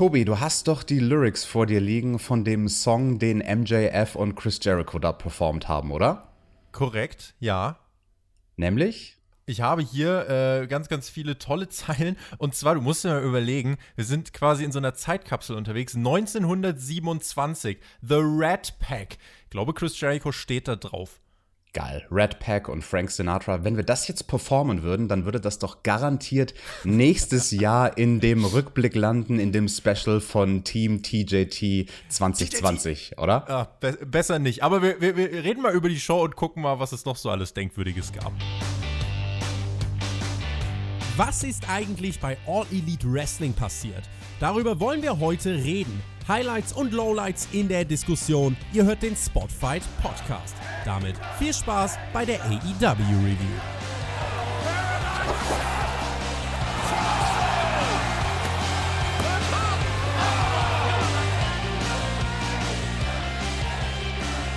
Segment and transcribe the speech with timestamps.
[0.00, 4.34] Tobi, du hast doch die Lyrics vor dir liegen von dem Song, den MJF und
[4.34, 6.32] Chris Jericho da performt haben, oder?
[6.72, 7.78] Korrekt, ja.
[8.56, 9.18] Nämlich?
[9.44, 12.16] Ich habe hier äh, ganz, ganz viele tolle Zeilen.
[12.38, 15.94] Und zwar, du musst dir mal überlegen, wir sind quasi in so einer Zeitkapsel unterwegs.
[15.94, 19.18] 1927, The Rat Pack.
[19.44, 21.20] Ich glaube, Chris Jericho steht da drauf.
[21.72, 22.04] Geil.
[22.10, 23.62] Red Pack und Frank Sinatra.
[23.62, 26.52] Wenn wir das jetzt performen würden, dann würde das doch garantiert
[26.82, 33.18] nächstes Jahr in dem Rückblick landen, in dem Special von Team TJT 2020, TJT.
[33.18, 33.44] oder?
[33.48, 34.64] Ja, be besser nicht.
[34.64, 37.16] Aber wir, wir, wir reden mal über die Show und gucken mal, was es noch
[37.16, 38.32] so alles Denkwürdiges gab.
[41.16, 44.08] Was ist eigentlich bei All Elite Wrestling passiert?
[44.40, 46.02] Darüber wollen wir heute reden.
[46.28, 48.56] Highlights und Lowlights in der Diskussion.
[48.72, 50.54] Ihr hört den Spotfight Podcast.
[50.84, 53.60] Damit viel Spaß bei der AEW Review.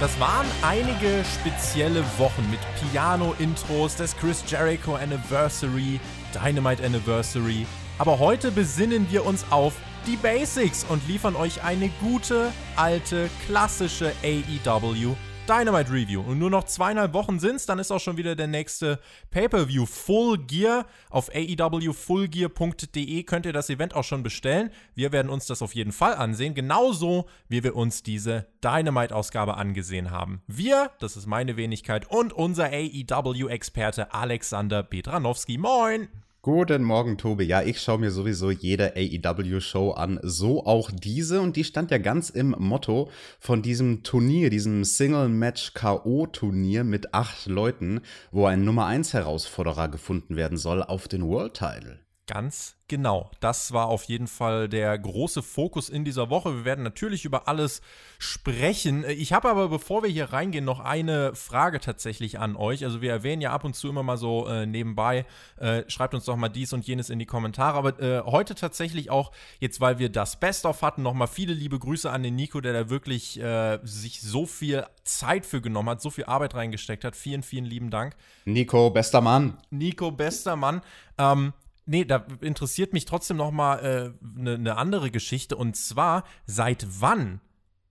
[0.04, 2.60] Das waren einige spezielle Wochen mit
[2.92, 5.98] Piano-Intros, des Chris Jericho Anniversary,
[6.34, 7.66] Dynamite Anniversary.
[8.00, 9.76] Aber heute besinnen wir uns auf
[10.08, 15.16] die Basics und liefern euch eine gute, alte, klassische AEW
[15.48, 16.22] Dynamite Review.
[16.22, 19.00] Und nur noch zweieinhalb Wochen sind's, dann ist auch schon wieder der nächste
[19.32, 20.86] Pay-Per-View Full Gear.
[21.10, 24.72] Auf aewfullgear.de könnt ihr das Event auch schon bestellen.
[24.96, 30.12] Wir werden uns das auf jeden Fall ansehen, genauso wie wir uns diese Dynamite-Ausgabe angesehen
[30.12, 30.42] haben.
[30.48, 35.58] Wir, das ist meine Wenigkeit, und unser AEW-Experte Alexander Petranowski.
[35.58, 36.08] Moin!
[36.46, 37.46] Guten Morgen, Tobi.
[37.46, 41.40] Ja, ich schaue mir sowieso jede AEW-Show an, so auch diese.
[41.40, 48.02] Und die stand ja ganz im Motto von diesem Turnier, diesem Single-Match-K.O.-Turnier mit acht Leuten,
[48.34, 52.03] wo ein Nummer 1 Herausforderer gefunden werden soll auf den World Title.
[52.26, 53.30] Ganz genau.
[53.42, 56.56] Das war auf jeden Fall der große Fokus in dieser Woche.
[56.56, 57.82] Wir werden natürlich über alles
[58.18, 59.04] sprechen.
[59.10, 62.86] Ich habe aber, bevor wir hier reingehen, noch eine Frage tatsächlich an euch.
[62.86, 65.26] Also wir erwähnen ja ab und zu immer mal so äh, nebenbei,
[65.58, 67.78] äh, schreibt uns doch mal dies und jenes in die Kommentare.
[67.78, 72.10] Aber äh, heute tatsächlich auch, jetzt weil wir das Best-of hatten, nochmal viele liebe Grüße
[72.10, 76.10] an den Nico, der da wirklich äh, sich so viel Zeit für genommen hat, so
[76.10, 77.18] viel Arbeit reingesteckt hat.
[77.18, 78.16] Vielen, vielen lieben Dank.
[78.46, 79.58] Nico, bester Mann.
[79.72, 80.82] Nico, bester Mann.
[81.18, 81.52] Ähm,
[81.86, 85.58] Nee, da interessiert mich trotzdem noch mal eine äh, ne, ne andere Geschichte.
[85.58, 87.42] Und zwar, seit wann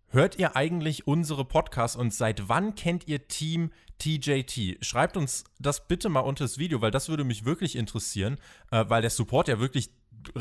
[0.09, 4.85] hört ihr eigentlich unsere Podcasts und seit wann kennt ihr Team TJT?
[4.85, 8.39] Schreibt uns das bitte mal unter das Video, weil das würde mich wirklich interessieren,
[8.71, 9.91] äh, weil der Support ja wirklich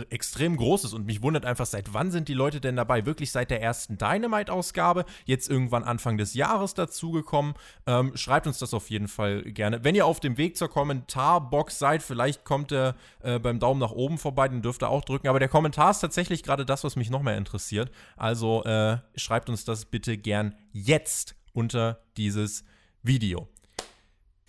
[0.10, 3.06] extrem groß ist und mich wundert einfach, seit wann sind die Leute denn dabei?
[3.06, 7.54] Wirklich seit der ersten Dynamite-Ausgabe, jetzt irgendwann Anfang des Jahres dazugekommen.
[7.88, 9.84] Ähm, schreibt uns das auf jeden Fall gerne.
[9.84, 13.92] Wenn ihr auf dem Weg zur Kommentarbox seid, vielleicht kommt ihr äh, beim Daumen nach
[13.92, 15.28] oben vorbei, den dürft ihr auch drücken.
[15.28, 17.92] Aber der Kommentar ist tatsächlich gerade das, was mich noch mehr interessiert.
[18.18, 22.64] Also äh, schreibt uns das bitte gern jetzt unter dieses
[23.04, 23.48] Video.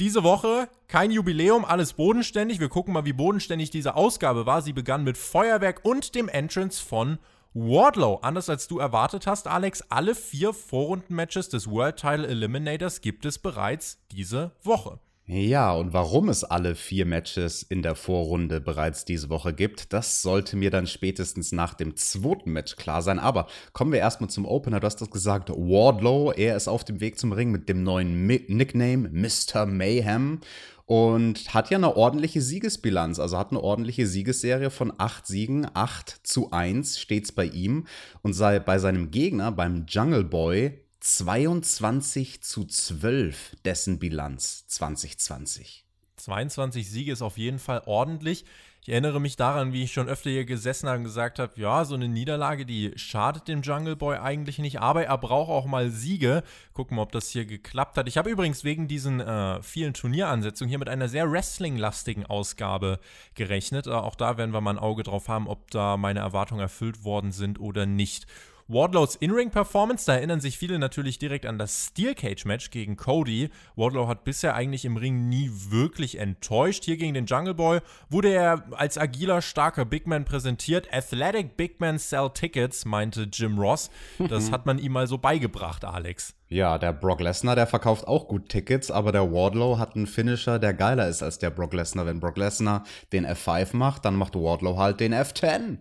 [0.02, 2.58] Diese Woche kein Jubiläum, alles bodenständig.
[2.58, 4.60] Wir gucken mal, wie bodenständig diese Ausgabe war.
[4.60, 7.20] Sie begann mit Feuerwerk und dem Entrance von
[7.54, 8.16] Wardlow.
[8.16, 13.38] Anders als du erwartet hast, Alex, alle vier Vorrundenmatches des World Title Eliminators gibt es
[13.38, 14.98] bereits diese Woche.
[15.34, 20.20] Ja, und warum es alle vier Matches in der Vorrunde bereits diese Woche gibt, das
[20.20, 23.18] sollte mir dann spätestens nach dem zweiten Match klar sein.
[23.18, 24.78] Aber kommen wir erstmal zum Opener.
[24.78, 28.26] Du hast das gesagt, Wardlow, er ist auf dem Weg zum Ring mit dem neuen
[28.26, 29.64] Mi Nickname Mr.
[29.64, 30.40] Mayhem
[30.84, 36.10] und hat ja eine ordentliche Siegesbilanz, also hat eine ordentliche Siegesserie von acht Siegen, 8
[36.24, 37.86] zu 1 steht's bei ihm
[38.20, 45.84] und sei bei seinem Gegner, beim Jungle Boy, 22 zu 12 dessen Bilanz 2020.
[46.14, 48.44] 22 Siege ist auf jeden Fall ordentlich.
[48.82, 51.84] Ich erinnere mich daran, wie ich schon öfter hier gesessen habe und gesagt habe, ja,
[51.84, 55.90] so eine Niederlage, die schadet dem Jungle Boy eigentlich nicht, aber er braucht auch mal
[55.90, 56.44] Siege.
[56.72, 58.06] Gucken wir, ob das hier geklappt hat.
[58.06, 63.00] Ich habe übrigens wegen diesen äh, vielen Turnieransetzungen hier mit einer sehr Wrestling-lastigen Ausgabe
[63.34, 63.88] gerechnet.
[63.88, 67.02] Äh, auch da werden wir mal ein Auge drauf haben, ob da meine Erwartungen erfüllt
[67.02, 68.28] worden sind oder nicht.
[68.72, 73.50] Wardlows In-Ring-Performance, da erinnern sich viele natürlich direkt an das Steel Cage-Match gegen Cody.
[73.76, 76.84] Wardlow hat bisher eigentlich im Ring nie wirklich enttäuscht.
[76.84, 80.88] Hier gegen den Jungle Boy wurde er als agiler, starker Big Man präsentiert.
[80.90, 83.90] Athletic Big Man sell Tickets, meinte Jim Ross.
[84.18, 86.34] Das hat man ihm mal so beigebracht, Alex.
[86.48, 90.58] Ja, der Brock Lesnar, der verkauft auch gut Tickets, aber der Wardlow hat einen Finisher,
[90.58, 92.06] der geiler ist als der Brock Lesnar.
[92.06, 95.78] Wenn Brock Lesnar den F5 macht, dann macht Wardlow halt den F10.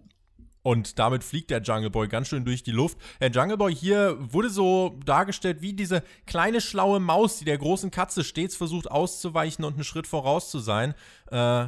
[0.63, 2.98] Und damit fliegt der Jungle Boy ganz schön durch die Luft.
[3.19, 7.92] Der Jungle Boy hier wurde so dargestellt wie diese kleine schlaue Maus, die der großen
[7.92, 10.94] Katze stets versucht auszuweichen und einen Schritt voraus zu sein.
[11.31, 11.66] Äh,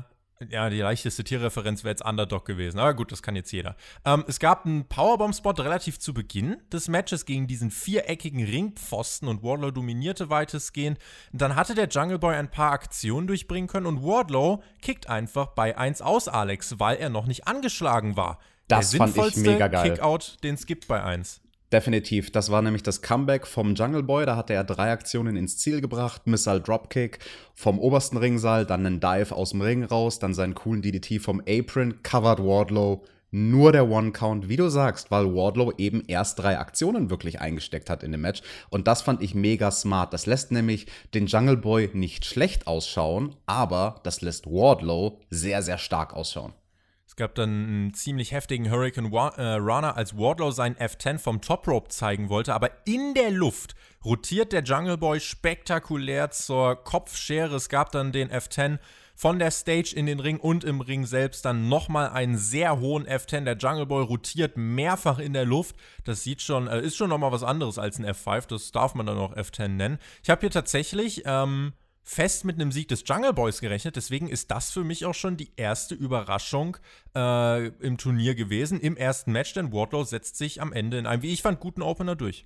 [0.50, 2.78] Ja, die leichteste Tierreferenz wäre jetzt Underdog gewesen.
[2.78, 3.78] Aber gut, das kann jetzt jeder.
[4.04, 9.42] Ähm, es gab einen Powerbomb-Spot relativ zu Beginn des Matches gegen diesen viereckigen Ringpfosten und
[9.42, 11.00] Wardlow dominierte weitestgehend.
[11.31, 15.78] Dann hatte der Jungle Boy ein paar Aktionen durchbringen können und Wardlow kickt einfach bei
[15.78, 18.40] 1 aus, Alex, weil er noch nicht angeschlagen war.
[18.68, 19.92] Das der fand ich mega geil.
[19.92, 21.42] Kickout, den es gibt bei 1.
[21.74, 22.31] Definitiv.
[22.31, 24.27] Das war nämlich das Comeback vom Jungle Boy.
[24.27, 26.27] Da hatte er drei Aktionen ins Ziel gebracht.
[26.27, 27.18] Missile Dropkick
[27.56, 31.42] vom obersten Ringsaal, dann einen Dive aus dem Ring raus, dann seinen coolen DDT vom
[31.48, 33.04] Apron, covered Wardlow.
[33.31, 38.04] Nur der One-Count, wie du sagst, weil Wardlow eben erst drei Aktionen wirklich eingesteckt hat
[38.04, 38.44] in dem Match.
[38.69, 40.13] Und das fand ich mega smart.
[40.13, 40.86] Das lässt nämlich
[41.16, 46.54] den Jungle Boy nicht schlecht ausschauen, aber das lässt Wardlow sehr, sehr stark ausschauen.
[47.13, 51.68] Es gab dann einen ziemlich heftigen Hurricane äh, Runner, als Wardlow seinen F10 vom Top
[51.68, 57.57] Rope zeigen wollte, aber in der Luft rotiert der Jungle Boy spektakulär zur Kopfschere.
[57.57, 58.80] Es gab dann den F10
[59.13, 63.06] von der Stage in den Ring und im Ring selbst dann nochmal einen sehr hohen
[63.06, 63.44] F10.
[63.44, 65.75] Der Jungle Boy rotiert mehrfach in der Luft.
[66.06, 68.48] Das sieht schon, äh, ist schon nochmal was anderes als ein F5.
[68.48, 70.00] Das darf man dann auch F10 nennen.
[70.24, 73.95] Ich habe hier tatsächlich ähm, fest mit einem Sieg des Jungle Boys gerechnet.
[73.95, 76.77] Deswegen ist das für mich auch schon die erste Überraschung
[77.15, 81.21] äh, im Turnier gewesen, im ersten Match, denn Wardlow setzt sich am Ende in einem,
[81.21, 82.45] wie ich fand, guten Opener durch.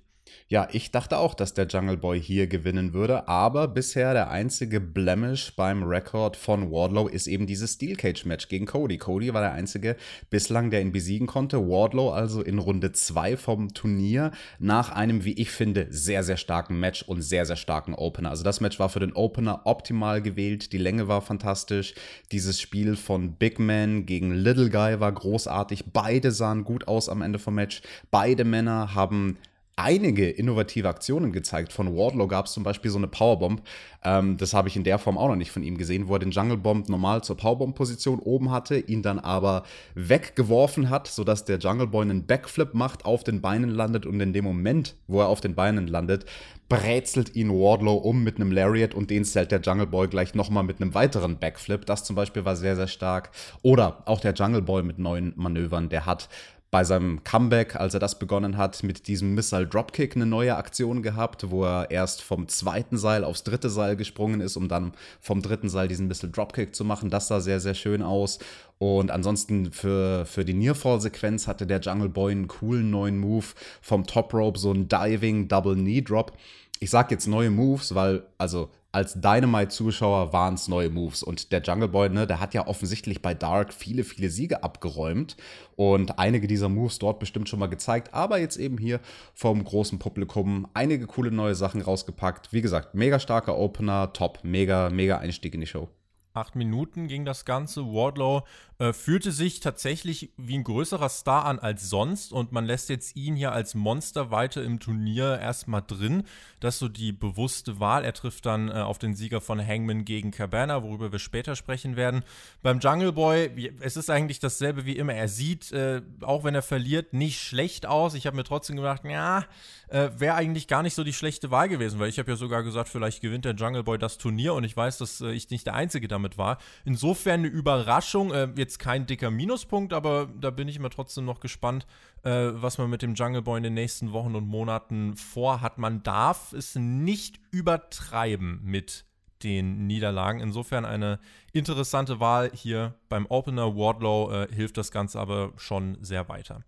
[0.50, 4.80] Ja, ich dachte auch, dass der Jungle Boy hier gewinnen würde, aber bisher der einzige
[4.80, 8.96] Blemish beim Rekord von Wardlow ist eben dieses Steel Cage Match gegen Cody.
[8.96, 9.96] Cody war der einzige
[10.30, 11.58] bislang, der ihn besiegen konnte.
[11.58, 16.80] Wardlow also in Runde 2 vom Turnier nach einem, wie ich finde, sehr, sehr starken
[16.80, 18.30] Match und sehr, sehr starken Opener.
[18.30, 21.94] Also das Match war für den Opener optimal gewählt, die Länge war fantastisch,
[22.32, 27.22] dieses Spiel von Big Man gegen Little Guy war großartig, beide sahen gut aus am
[27.22, 29.36] Ende vom Match, beide Männer haben
[29.78, 31.72] einige innovative Aktionen gezeigt.
[31.72, 33.62] Von Wardlow gab es zum Beispiel so eine Powerbomb.
[34.04, 36.18] Ähm, das habe ich in der Form auch noch nicht von ihm gesehen, wo er
[36.18, 39.62] den Jungle Bomb normal zur Powerbomb-Position oben hatte, ihn dann aber
[39.94, 44.32] weggeworfen hat, sodass der Jungle Boy einen Backflip macht, auf den Beinen landet und in
[44.32, 46.26] dem Moment, wo er auf den Beinen landet,
[46.68, 50.64] brezelt ihn Wardlow um mit einem Lariat und den zählt der Jungle Boy gleich nochmal
[50.64, 51.86] mit einem weiteren Backflip.
[51.86, 53.30] Das zum Beispiel war sehr, sehr stark.
[53.62, 56.28] Oder auch der Jungle Boy mit neuen Manövern, der hat
[56.70, 61.02] bei seinem Comeback, als er das begonnen hat, mit diesem Missile Dropkick eine neue Aktion
[61.02, 65.40] gehabt, wo er erst vom zweiten Seil aufs dritte Seil gesprungen ist, um dann vom
[65.40, 67.08] dritten Seil diesen Missile Dropkick zu machen.
[67.08, 68.38] Das sah sehr, sehr schön aus.
[68.76, 73.46] Und ansonsten für, für die Nearfall-Sequenz hatte der Jungle Boy einen coolen neuen Move
[73.80, 76.32] vom Top Rope, so ein Diving Double Knee Drop.
[76.80, 81.22] Ich sag jetzt neue Moves, weil, also als Dynamite-Zuschauer waren es neue Moves.
[81.22, 85.36] Und der Jungle Boy, ne, der hat ja offensichtlich bei Dark viele, viele Siege abgeräumt
[85.76, 88.12] und einige dieser Moves dort bestimmt schon mal gezeigt.
[88.12, 88.98] Aber jetzt eben hier
[89.34, 92.52] vom großen Publikum einige coole neue Sachen rausgepackt.
[92.52, 95.88] Wie gesagt, mega starker Opener, top, mega, mega Einstieg in die Show.
[96.34, 97.84] Acht Minuten ging das Ganze.
[97.84, 98.42] Wardlow
[98.78, 103.16] äh, fühlte sich tatsächlich wie ein größerer Star an als sonst und man lässt jetzt
[103.16, 106.22] ihn hier als Monster weiter im Turnier erstmal drin.
[106.60, 108.04] Das ist so die bewusste Wahl.
[108.04, 111.96] Er trifft dann äh, auf den Sieger von Hangman gegen Cabana, worüber wir später sprechen
[111.96, 112.22] werden.
[112.62, 115.14] Beim Jungle Boy, es ist eigentlich dasselbe wie immer.
[115.14, 118.14] Er sieht, äh, auch wenn er verliert, nicht schlecht aus.
[118.14, 119.44] Ich habe mir trotzdem gedacht, ja,
[119.88, 122.62] äh, wäre eigentlich gar nicht so die schlechte Wahl gewesen, weil ich habe ja sogar
[122.62, 125.66] gesagt, vielleicht gewinnt der Jungle Boy das Turnier und ich weiß, dass äh, ich nicht
[125.66, 126.58] der Einzige damit war.
[126.84, 128.32] Insofern eine Überraschung.
[128.32, 131.86] Äh, jetzt kein dicker Minuspunkt, aber da bin ich immer trotzdem noch gespannt,
[132.22, 135.78] äh, was man mit dem Jungle Boy in den nächsten Wochen und Monaten vorhat.
[135.78, 139.06] Man darf es nicht übertreiben mit
[139.42, 140.40] den Niederlagen.
[140.40, 141.18] Insofern eine
[141.52, 143.74] interessante Wahl hier beim Opener.
[143.74, 146.62] Wardlow äh, hilft das Ganze aber schon sehr weiter.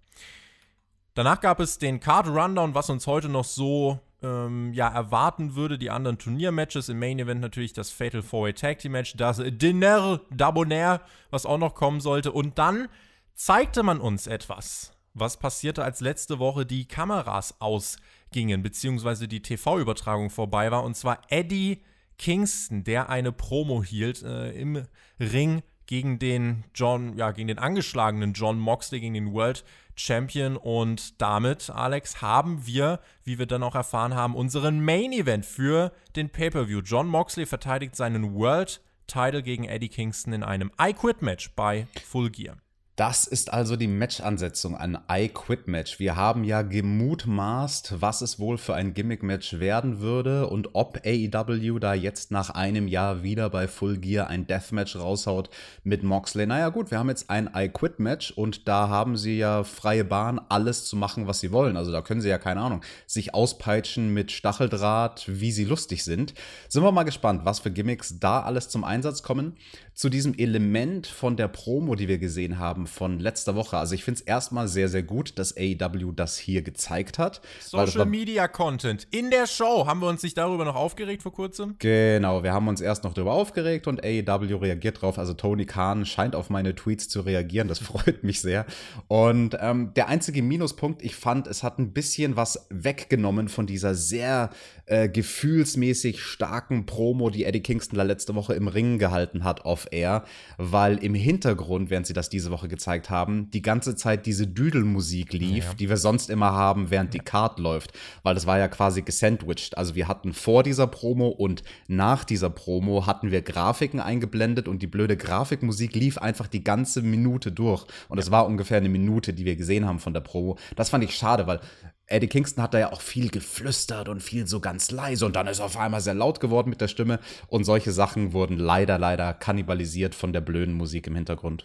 [1.12, 5.78] Danach gab es den Card Rundown, was uns heute noch so ähm, ja, erwarten würde.
[5.78, 10.20] Die anderen Turniermatches im Main Event natürlich das Fatal 4-Way Tag Team Match, das Dinner
[10.30, 11.00] d'Abonair,
[11.30, 12.32] was auch noch kommen sollte.
[12.32, 12.88] Und dann
[13.34, 14.92] zeigte man uns etwas.
[15.12, 20.84] Was passierte, als letzte Woche die Kameras ausgingen, beziehungsweise die TV-Übertragung vorbei war.
[20.84, 21.82] Und zwar Eddie
[22.16, 24.86] Kingston, der eine Promo hielt äh, im
[25.18, 29.64] Ring gegen den John, ja, gegen den angeschlagenen John Moxley, gegen den World
[30.00, 30.56] Champion.
[30.56, 35.92] Und damit, Alex, haben wir, wie wir dann auch erfahren haben, unseren Main Event für
[36.16, 36.80] den Pay-Per-View.
[36.80, 41.86] John Moxley verteidigt seinen World Title gegen Eddie Kingston in einem I Quit Match bei
[42.04, 42.56] Full Gear.
[43.00, 45.98] Das ist also die Match-Ansetzung, ein I-Quit-Match.
[46.00, 51.78] Wir haben ja gemutmaßt, was es wohl für ein Gimmick-Match werden würde und ob AEW
[51.78, 55.48] da jetzt nach einem Jahr wieder bei Full Gear ein Deathmatch raushaut
[55.82, 56.44] mit Moxley.
[56.44, 60.84] Naja gut, wir haben jetzt ein I-Quit-Match und da haben sie ja freie Bahn, alles
[60.84, 61.78] zu machen, was sie wollen.
[61.78, 66.34] Also da können sie ja, keine Ahnung, sich auspeitschen mit Stacheldraht, wie sie lustig sind.
[66.68, 69.56] Sind wir mal gespannt, was für Gimmicks da alles zum Einsatz kommen.
[70.00, 73.76] Zu diesem Element von der Promo, die wir gesehen haben, von letzter Woche.
[73.76, 77.42] Also ich finde es erstmal sehr, sehr gut, dass AEW das hier gezeigt hat.
[77.60, 79.84] Social Media Content in der Show.
[79.86, 81.74] Haben wir uns nicht darüber noch aufgeregt vor kurzem?
[81.80, 85.18] Genau, wir haben uns erst noch darüber aufgeregt und AEW reagiert drauf.
[85.18, 87.68] Also Tony Khan scheint auf meine Tweets zu reagieren.
[87.68, 88.64] Das freut mich sehr.
[89.06, 93.94] Und ähm, der einzige Minuspunkt, ich fand, es hat ein bisschen was weggenommen von dieser
[93.94, 94.48] sehr
[94.86, 99.89] äh, gefühlsmäßig starken Promo, die Eddie Kingston da letzte Woche im Ring gehalten hat auf
[99.92, 100.24] Air,
[100.58, 105.32] weil im Hintergrund, während sie das diese Woche gezeigt haben, die ganze Zeit diese Düdelmusik
[105.32, 105.74] lief, ja.
[105.74, 107.20] die wir sonst immer haben, während ja.
[107.20, 107.92] die Card läuft,
[108.22, 109.76] weil das war ja quasi gesandwiched.
[109.76, 114.82] Also wir hatten vor dieser Promo und nach dieser Promo hatten wir Grafiken eingeblendet und
[114.82, 119.32] die blöde Grafikmusik lief einfach die ganze Minute durch und es war ungefähr eine Minute,
[119.32, 120.58] die wir gesehen haben von der Promo.
[120.76, 121.60] Das fand ich schade, weil
[122.10, 125.46] Eddie Kingston hat da ja auch viel geflüstert und viel so ganz leise und dann
[125.46, 128.98] ist er auf einmal sehr laut geworden mit der Stimme und solche Sachen wurden leider,
[128.98, 131.64] leider kannibalisiert von der blöden Musik im Hintergrund.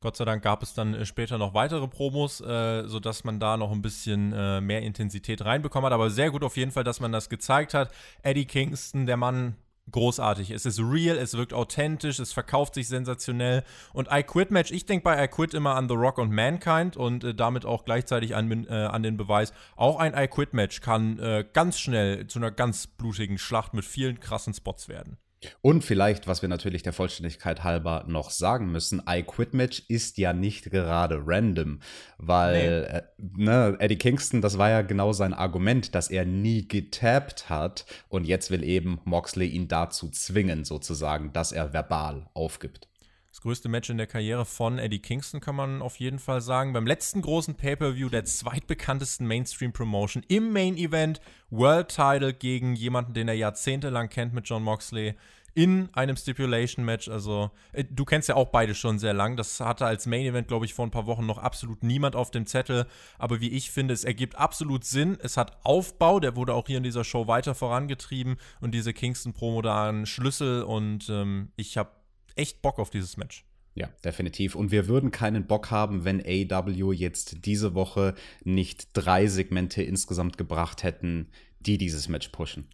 [0.00, 3.56] Gott sei Dank gab es dann äh, später noch weitere Promos, äh, sodass man da
[3.56, 5.94] noch ein bisschen äh, mehr Intensität reinbekommen hat.
[5.94, 7.90] Aber sehr gut auf jeden Fall, dass man das gezeigt hat.
[8.22, 9.56] Eddie Kingston, der Mann,
[9.90, 10.50] großartig.
[10.50, 13.64] Es ist real, es wirkt authentisch, es verkauft sich sensationell.
[13.92, 16.96] Und I Quit Match, ich denke bei I Quit immer an The Rock und Mankind
[16.96, 20.80] und äh, damit auch gleichzeitig an, äh, an den Beweis, auch ein I Quit Match
[20.80, 25.18] kann äh, ganz schnell zu einer ganz blutigen Schlacht mit vielen krassen Spots werden.
[25.60, 30.18] Und vielleicht, was wir natürlich der Vollständigkeit halber noch sagen müssen, I Quit Match ist
[30.18, 31.80] ja nicht gerade random,
[32.18, 32.98] weil nee.
[32.98, 37.84] äh, ne, Eddie Kingston, das war ja genau sein Argument, dass er nie getappt hat
[38.08, 42.88] und jetzt will eben Moxley ihn dazu zwingen, sozusagen, dass er verbal aufgibt.
[43.34, 46.72] Das größte Match in der Karriere von Eddie Kingston kann man auf jeden Fall sagen.
[46.72, 51.20] Beim letzten großen Pay-Per-View der zweitbekanntesten Mainstream-Promotion im Main-Event
[51.50, 55.16] World Title gegen jemanden, den er jahrzehntelang kennt mit John Moxley
[55.54, 57.08] in einem Stipulation-Match.
[57.08, 59.36] Also, äh, du kennst ja auch beide schon sehr lang.
[59.36, 62.46] Das hatte als Main-Event, glaube ich, vor ein paar Wochen noch absolut niemand auf dem
[62.46, 62.86] Zettel.
[63.18, 65.16] Aber wie ich finde, es ergibt absolut Sinn.
[65.22, 68.36] Es hat Aufbau, der wurde auch hier in dieser Show weiter vorangetrieben.
[68.60, 70.62] Und diese Kingston-Promo da ein Schlüssel.
[70.62, 71.90] Und ähm, ich habe
[72.34, 73.44] echt Bock auf dieses Match.
[73.76, 74.54] Ja, definitiv.
[74.54, 80.38] Und wir würden keinen Bock haben, wenn AW jetzt diese Woche nicht drei Segmente insgesamt
[80.38, 82.68] gebracht hätten, die dieses Match pushen.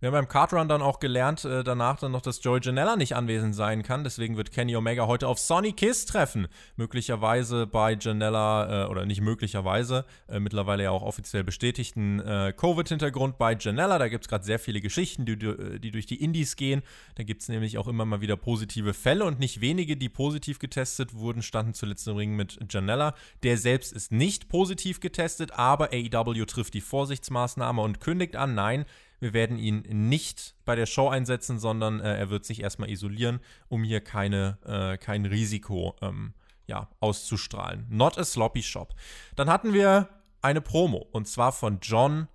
[0.00, 3.16] Wir haben beim Kartrun dann auch gelernt, äh, danach dann noch, dass Joey Janella nicht
[3.16, 4.04] anwesend sein kann.
[4.04, 6.46] Deswegen wird Kenny Omega heute auf Sonny Kiss treffen.
[6.76, 13.38] Möglicherweise bei Janella, äh, oder nicht möglicherweise, äh, mittlerweile ja auch offiziell bestätigten äh, Covid-Hintergrund
[13.38, 13.98] bei Janella.
[13.98, 16.82] Da gibt es gerade sehr viele Geschichten, die, die, durch die Indies gehen.
[17.16, 20.60] Da gibt es nämlich auch immer mal wieder positive Fälle und nicht wenige, die positiv
[20.60, 23.16] getestet wurden, standen zuletzt im Ring mit Janella.
[23.42, 28.84] Der selbst ist nicht positiv getestet, aber AEW trifft die Vorsichtsmaßnahme und kündigt an, nein,
[29.20, 33.40] wir werden ihn nicht bei der Show einsetzen, sondern äh, er wird sich erstmal isolieren,
[33.68, 36.34] um hier keine, äh, kein Risiko ähm,
[36.66, 37.86] ja, auszustrahlen.
[37.88, 38.94] Not a sloppy shop.
[39.36, 40.08] Dann hatten wir
[40.42, 42.28] eine Promo und zwar von John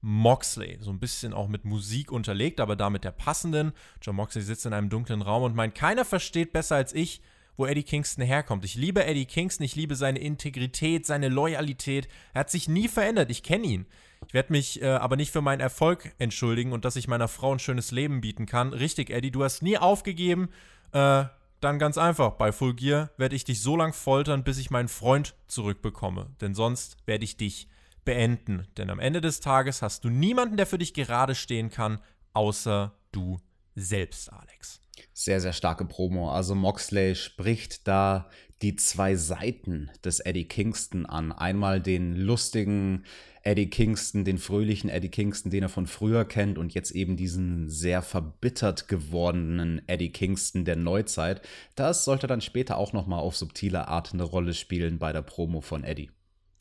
[0.00, 0.78] Moxley.
[0.80, 3.72] So ein bisschen auch mit Musik unterlegt, aber da mit der passenden.
[4.00, 7.20] John Moxley sitzt in einem dunklen Raum und meint, keiner versteht besser als ich,
[7.56, 8.64] wo Eddie Kingston herkommt.
[8.64, 12.08] Ich liebe Eddie Kingston, ich liebe seine Integrität, seine Loyalität.
[12.32, 13.86] Er hat sich nie verändert, ich kenne ihn.
[14.30, 17.52] Ich werde mich äh, aber nicht für meinen Erfolg entschuldigen und dass ich meiner Frau
[17.52, 18.72] ein schönes Leben bieten kann.
[18.72, 20.50] Richtig, Eddie, du hast nie aufgegeben.
[20.92, 21.24] Äh,
[21.60, 24.86] dann ganz einfach, bei Full Gear werde ich dich so lang foltern, bis ich meinen
[24.86, 26.30] Freund zurückbekomme.
[26.40, 27.66] Denn sonst werde ich dich
[28.04, 28.68] beenden.
[28.76, 31.98] Denn am Ende des Tages hast du niemanden, der für dich gerade stehen kann,
[32.32, 33.40] außer du
[33.74, 34.80] selbst, Alex.
[35.12, 36.30] Sehr, sehr starke Promo.
[36.30, 38.30] Also Moxley spricht da
[38.62, 41.32] die zwei Seiten des Eddie Kingston an.
[41.32, 43.04] Einmal den lustigen
[43.42, 47.68] Eddie Kingston, den fröhlichen Eddie Kingston, den er von früher kennt und jetzt eben diesen
[47.68, 51.40] sehr verbittert gewordenen Eddie Kingston der Neuzeit.
[51.74, 55.22] Das sollte dann später auch noch mal auf subtile Art eine Rolle spielen bei der
[55.22, 56.10] Promo von Eddie.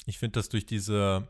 [0.06, 1.28] Ich finde das durch diese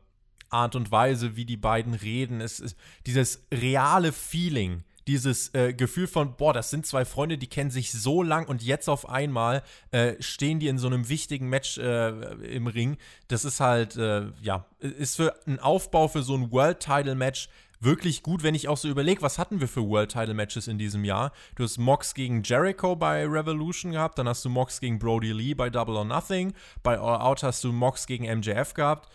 [0.49, 6.07] Art und Weise, wie die beiden reden, es ist dieses reale Feeling, dieses äh, Gefühl
[6.07, 9.63] von, boah, das sind zwei Freunde, die kennen sich so lang und jetzt auf einmal
[9.91, 12.09] äh, stehen die in so einem wichtigen Match äh,
[12.55, 12.97] im Ring.
[13.27, 17.49] Das ist halt, äh, ja, ist für einen Aufbau für so ein World Title Match
[17.79, 20.77] wirklich gut, wenn ich auch so überlege, was hatten wir für World Title Matches in
[20.77, 21.31] diesem Jahr?
[21.55, 25.53] Du hast Mox gegen Jericho bei Revolution gehabt, dann hast du Mox gegen Brody Lee
[25.53, 26.53] bei Double or Nothing,
[26.83, 29.09] bei All Out hast du Mox gegen MJF gehabt.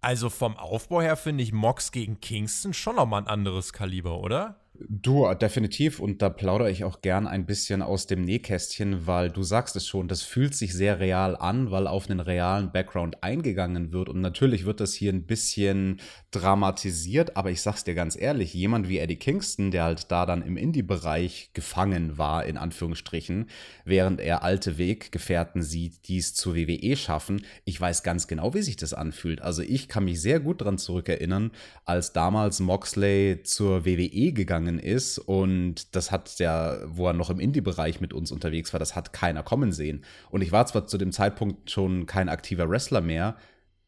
[0.00, 4.60] Also vom Aufbau her finde ich Mox gegen Kingston schon nochmal ein anderes Kaliber, oder?
[4.80, 5.98] Du, definitiv.
[5.98, 9.88] Und da plaudere ich auch gern ein bisschen aus dem Nähkästchen, weil du sagst es
[9.88, 14.08] schon, das fühlt sich sehr real an, weil auf einen realen Background eingegangen wird.
[14.08, 18.88] Und natürlich wird das hier ein bisschen dramatisiert, aber ich sag's dir ganz ehrlich, jemand
[18.88, 23.50] wie Eddie Kingston, der halt da dann im Indie-Bereich gefangen war, in Anführungsstrichen,
[23.84, 28.62] während er alte Weggefährten sieht, die es zur WWE schaffen, ich weiß ganz genau, wie
[28.62, 29.42] sich das anfühlt.
[29.42, 31.50] Also ich kann mich sehr gut dran zurückerinnern,
[31.84, 37.30] als damals Moxley zur WWE gegangen gegangen ist und das hat ja, wo er noch
[37.30, 40.04] im Indie-Bereich mit uns unterwegs war, das hat keiner kommen sehen.
[40.30, 43.36] Und ich war zwar zu dem Zeitpunkt schon kein aktiver Wrestler mehr,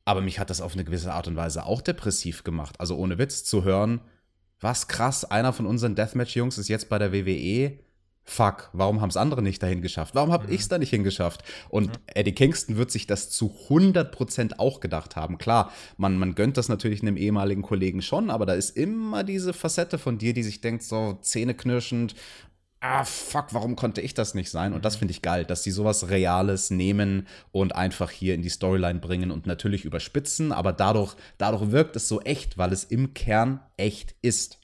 [0.05, 2.81] aber mich hat das auf eine gewisse Art und Weise auch depressiv gemacht.
[2.81, 4.01] Also ohne Witz zu hören,
[4.61, 7.79] was krass, einer von unseren Deathmatch-Jungs ist jetzt bei der WWE
[8.25, 10.15] fuck, warum haben es andere nicht dahin geschafft?
[10.15, 10.53] Warum habe mhm.
[10.53, 11.43] ich es da nicht hingeschafft?
[11.69, 12.03] Und mhm.
[12.07, 15.39] Eddie Kingston wird sich das zu 100% auch gedacht haben.
[15.39, 19.53] Klar, man, man gönnt das natürlich einem ehemaligen Kollegen schon, aber da ist immer diese
[19.53, 22.15] Facette von dir, die sich denkt, so zähneknirschend,
[22.81, 24.73] ah, fuck, warum konnte ich das nicht sein?
[24.73, 25.01] Und das mhm.
[25.01, 29.31] finde ich geil, dass sie sowas Reales nehmen und einfach hier in die Storyline bringen
[29.31, 34.15] und natürlich überspitzen, aber dadurch, dadurch wirkt es so echt, weil es im Kern echt
[34.23, 34.60] ist.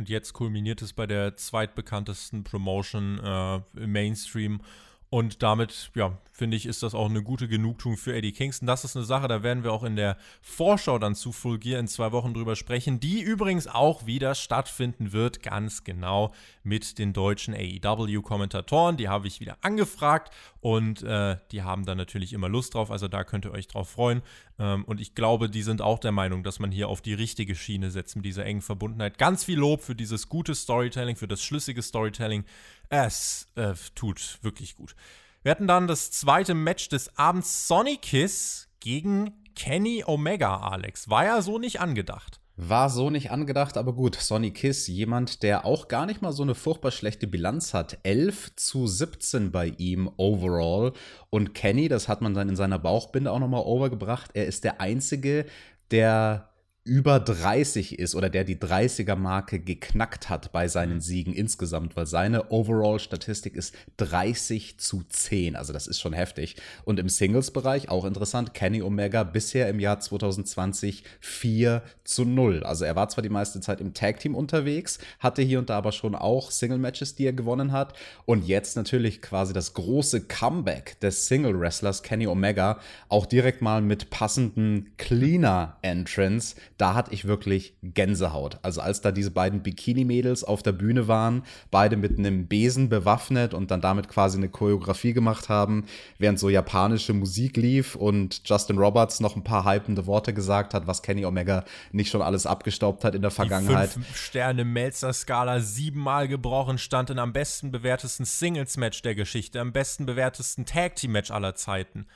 [0.00, 4.62] Und jetzt kulminiert es bei der zweitbekanntesten Promotion äh, im Mainstream.
[5.10, 8.68] Und damit, ja, finde ich, ist das auch eine gute Genugtuung für Eddie Kingston.
[8.68, 11.80] Das ist eine Sache, da werden wir auch in der Vorschau dann zu Full Gear
[11.80, 17.12] in zwei Wochen drüber sprechen, die übrigens auch wieder stattfinden wird, ganz genau mit den
[17.12, 18.96] deutschen AEW-Kommentatoren.
[18.96, 23.08] Die habe ich wieder angefragt und äh, die haben da natürlich immer Lust drauf, also
[23.08, 24.22] da könnt ihr euch drauf freuen.
[24.60, 27.56] Ähm, und ich glaube, die sind auch der Meinung, dass man hier auf die richtige
[27.56, 29.18] Schiene setzt mit dieser engen Verbundenheit.
[29.18, 32.44] Ganz viel Lob für dieses gute Storytelling, für das schlüssige Storytelling.
[32.90, 34.96] Es äh, tut wirklich gut.
[35.42, 41.08] Wir hatten dann das zweite Match des Abends Sonny Kiss gegen Kenny Omega, Alex.
[41.08, 42.40] War ja so nicht angedacht.
[42.56, 44.16] War so nicht angedacht, aber gut.
[44.16, 47.98] Sonny Kiss, jemand, der auch gar nicht mal so eine furchtbar schlechte Bilanz hat.
[48.02, 50.92] 11 zu 17 bei ihm overall.
[51.30, 54.32] Und Kenny, das hat man dann in seiner Bauchbinde auch nochmal overgebracht.
[54.34, 55.46] Er ist der Einzige,
[55.92, 56.49] der
[56.90, 61.00] über 30 ist oder der die 30er-Marke geknackt hat bei seinen mhm.
[61.00, 65.54] Siegen insgesamt, weil seine Overall-Statistik ist 30 zu 10.
[65.54, 66.56] Also das ist schon heftig.
[66.84, 72.64] Und im Singles-Bereich auch interessant, Kenny Omega bisher im Jahr 2020 4 zu 0.
[72.64, 75.92] Also er war zwar die meiste Zeit im Tag-Team unterwegs, hatte hier und da aber
[75.92, 77.96] schon auch Single-Matches, die er gewonnen hat.
[78.24, 84.10] Und jetzt natürlich quasi das große Comeback des Single-Wrestlers Kenny Omega, auch direkt mal mit
[84.10, 88.58] passenden Cleaner-Entrance da hatte ich wirklich Gänsehaut.
[88.62, 93.52] Also als da diese beiden Bikini-Mädels auf der Bühne waren, beide mit einem Besen bewaffnet
[93.52, 95.84] und dann damit quasi eine Choreografie gemacht haben,
[96.18, 100.86] während so japanische Musik lief und Justin Roberts noch ein paar hypende Worte gesagt hat,
[100.86, 103.90] was Kenny Omega nicht schon alles abgestaubt hat in der Vergangenheit.
[103.90, 109.72] Die fünf Sterne Melzer-Skala siebenmal gebrochen, stand in am besten bewertesten Singles-Match der Geschichte, am
[109.72, 112.06] besten bewertesten Tag-Team-Match aller Zeiten.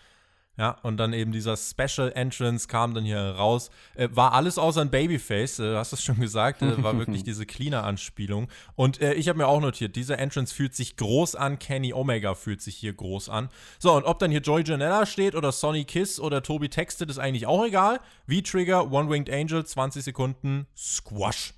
[0.57, 3.71] Ja, und dann eben dieser Special Entrance kam dann hier raus.
[3.97, 6.63] Äh, war alles außer ein Babyface, äh, hast du es schon gesagt.
[6.63, 8.49] Äh, war wirklich diese Cleaner-Anspielung.
[8.77, 12.35] Und äh, ich habe mir auch notiert, dieser Entrance fühlt sich groß an, Kenny Omega
[12.35, 13.49] fühlt sich hier groß an.
[13.81, 17.19] So, und ob dann hier Joy Janella steht oder Sonny Kiss oder Toby Texted, ist
[17.19, 17.99] eigentlich auch egal.
[18.29, 21.55] V-Trigger, One-Winged Angel, 20 Sekunden, Squash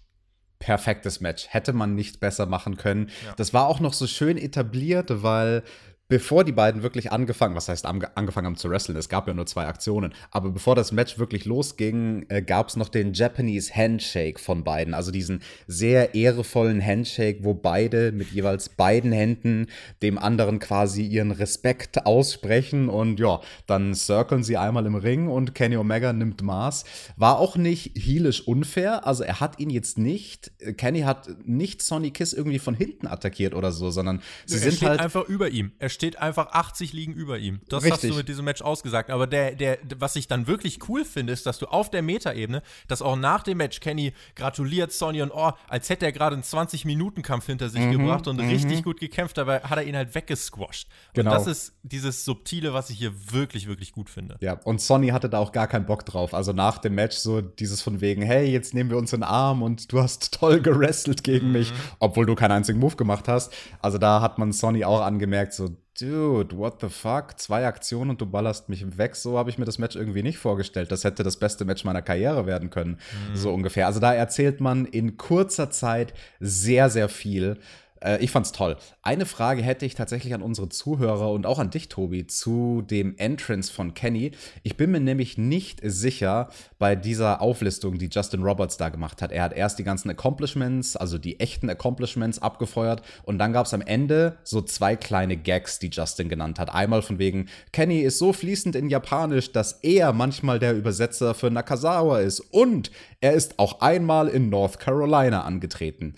[0.59, 1.48] perfektes Match.
[1.50, 3.11] Hätte man nicht besser machen können.
[3.26, 3.35] Ja.
[3.37, 5.62] Das war auch noch so schön etabliert, weil
[6.08, 9.46] bevor die beiden wirklich angefangen, was heißt angefangen haben zu wresteln, es gab ja nur
[9.46, 14.38] zwei Aktionen, aber bevor das Match wirklich losging, äh, gab es noch den Japanese Handshake
[14.38, 19.66] von beiden, also diesen sehr ehrevollen Handshake, wo beide mit jeweils beiden Händen
[20.02, 25.54] dem anderen quasi ihren Respekt aussprechen und ja, dann circlen sie einmal im Ring und
[25.54, 26.84] Kenny Omega nimmt Maß.
[27.16, 32.12] War auch nicht heelisch unfair, also er hat ihn jetzt nicht, Kenny hat nicht Sonny
[32.12, 35.72] Kiss irgendwie von hinten attackiert oder so, sondern sie er sind halt einfach über ihm.
[35.78, 37.61] Er steht einfach 80 liegen über ihm.
[37.68, 38.02] Das Richtig.
[38.04, 39.11] hast du mit diesem Match ausgesagt.
[39.11, 42.62] Aber der, der, was ich dann wirklich cool finde, ist, dass du auf der Metaebene,
[42.87, 46.44] dass auch nach dem Match Kenny gratuliert Sonny und oh, als hätte er gerade einen
[46.44, 48.48] 20-Minuten-Kampf hinter sich mhm, gebracht und mhm.
[48.48, 50.88] richtig gut gekämpft, dabei hat er ihn halt weggesquasht.
[51.14, 51.30] Genau.
[51.30, 54.37] Und das ist dieses Subtile, was ich hier wirklich, wirklich gut finde.
[54.40, 56.35] Ja, und Sonny hatte da auch gar keinen Bock drauf.
[56.35, 59.28] Also nach dem Match so dieses von wegen, hey, jetzt nehmen wir uns in den
[59.28, 61.52] Arm und du hast toll gerestelt gegen mhm.
[61.52, 63.52] mich, obwohl du keinen einzigen Move gemacht hast.
[63.80, 67.38] Also da hat man Sonny auch angemerkt, so dude, what the fuck?
[67.38, 69.16] Zwei Aktionen und du ballerst mich weg.
[69.16, 70.92] So habe ich mir das Match irgendwie nicht vorgestellt.
[70.92, 72.98] Das hätte das beste Match meiner Karriere werden können.
[73.30, 73.37] Mhm.
[73.37, 73.87] So ungefähr.
[73.87, 77.59] Also da erzählt man in kurzer Zeit sehr, sehr viel.
[78.02, 78.76] Äh, ich fand's toll.
[79.02, 83.16] Eine Frage hätte ich tatsächlich an unsere Zuhörer und auch an dich, Tobi, zu dem
[83.18, 84.32] Entrance von Kenny.
[84.62, 89.32] Ich bin mir nämlich nicht sicher bei dieser Auflistung, die Justin Roberts da gemacht hat.
[89.32, 93.74] Er hat erst die ganzen Accomplishments, also die echten Accomplishments abgefeuert und dann gab es
[93.74, 96.72] am Ende so zwei kleine Gags, die Justin genannt hat.
[96.72, 101.50] Einmal von wegen, Kenny ist so fließend in Japanisch, dass er manchmal der Übersetzer für
[101.50, 106.14] Nakazawa ist und er ist auch einmal in North Carolina angetreten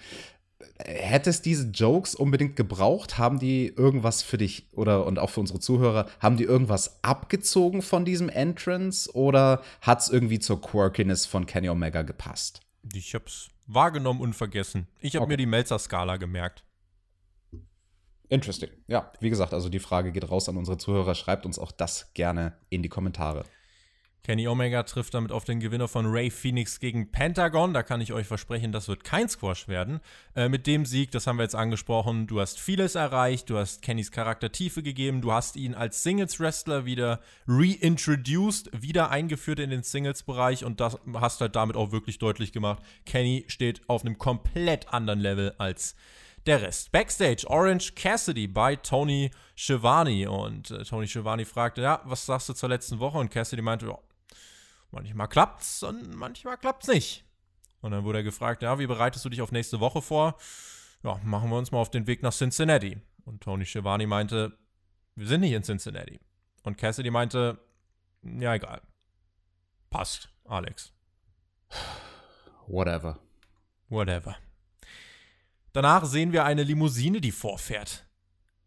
[0.85, 3.19] hättest diese Jokes unbedingt gebraucht?
[3.19, 7.83] Haben die irgendwas für dich oder und auch für unsere Zuhörer, haben die irgendwas abgezogen
[7.83, 12.61] von diesem Entrance oder hat es irgendwie zur Quirkiness von Kenny Omega gepasst?
[12.95, 14.87] Ich hab's wahrgenommen und vergessen.
[15.01, 15.33] Ich habe okay.
[15.33, 16.65] mir die Melzer-Skala gemerkt.
[18.29, 18.71] Interesting.
[18.87, 21.15] Ja, wie gesagt, also die Frage geht raus an unsere Zuhörer.
[21.15, 23.45] Schreibt uns auch das gerne in die Kommentare.
[24.29, 27.73] Kenny Omega trifft damit auf den Gewinner von Ray Phoenix gegen Pentagon.
[27.73, 30.01] Da kann ich euch versprechen, das wird kein Squash werden.
[30.37, 33.81] Äh, mit dem Sieg, das haben wir jetzt angesprochen, du hast vieles erreicht, du hast
[33.81, 39.83] Kennys Charakter Tiefe gegeben, du hast ihn als Singles-Wrestler wieder reintroduced, wieder eingeführt in den
[39.83, 42.83] Singles-Bereich und das hast halt damit auch wirklich deutlich gemacht.
[43.07, 45.95] Kenny steht auf einem komplett anderen Level als
[46.45, 46.93] der Rest.
[46.93, 50.31] Backstage, Orange Cassidy bei Tony Schiavone.
[50.31, 53.17] Und äh, Tony Schiavone fragte, ja, was sagst du zur letzten Woche?
[53.17, 53.99] Und Cassidy meinte, ja,
[54.91, 57.25] Manchmal klappt's und manchmal klappt's nicht.
[57.81, 60.37] Und dann wurde er gefragt, ja, wie bereitest du dich auf nächste Woche vor?
[61.03, 62.99] Ja, machen wir uns mal auf den Weg nach Cincinnati.
[63.25, 64.59] Und Tony Schiavone meinte,
[65.15, 66.19] wir sind nicht in Cincinnati.
[66.63, 67.59] Und Cassidy meinte,
[68.23, 68.81] ja, egal.
[69.91, 70.93] Passt, Alex.
[72.67, 73.19] Whatever.
[73.89, 74.37] Whatever.
[75.73, 78.07] Danach sehen wir eine Limousine, die vorfährt.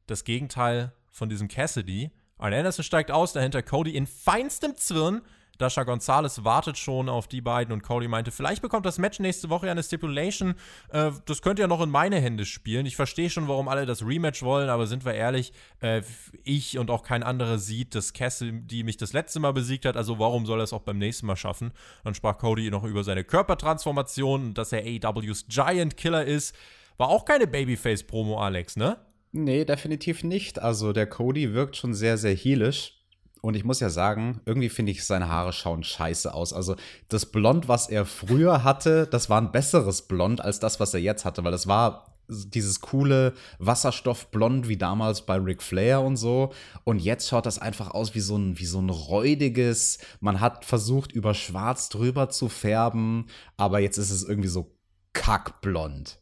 [0.08, 2.12] Das Gegenteil von diesem Cassidy.
[2.38, 5.22] Arn Anderson steigt aus, dahinter Cody in feinstem Zwirn
[5.62, 9.50] Dasha Gonzalez wartet schon auf die beiden und Cody meinte, vielleicht bekommt das Match nächste
[9.50, 10.56] Woche ja eine Stipulation.
[10.90, 12.86] Äh, das könnte ja noch in meine Hände spielen.
[12.86, 16.02] Ich verstehe schon, warum alle das Rematch wollen, aber sind wir ehrlich, äh,
[16.44, 19.98] ich und auch kein anderer sieht, dass Castle, die mich das letzte Mal besiegt hat,
[19.98, 21.72] also warum soll er es auch beim nächsten Mal schaffen?
[22.04, 26.56] Dann sprach Cody noch über seine Körpertransformation dass er AEWs Giant Killer ist.
[26.98, 28.98] War auch keine Babyface-Promo, Alex, ne?
[29.32, 30.60] Nee, definitiv nicht.
[30.60, 33.01] Also der Cody wirkt schon sehr, sehr heelisch.
[33.42, 36.54] Und ich muss ja sagen, irgendwie finde ich, seine Haare schauen scheiße aus.
[36.54, 36.76] Also
[37.10, 41.00] das Blond, was er früher hatte, das war ein besseres Blond als das, was er
[41.00, 46.54] jetzt hatte, weil das war dieses coole Wasserstoffblond wie damals bei Ric Flair und so.
[46.84, 50.00] Und jetzt schaut das einfach aus wie so ein, wie so ein räudiges.
[50.20, 53.28] Man hat versucht, über Schwarz drüber zu färben,
[53.58, 54.78] aber jetzt ist es irgendwie so
[55.14, 56.20] kackblond.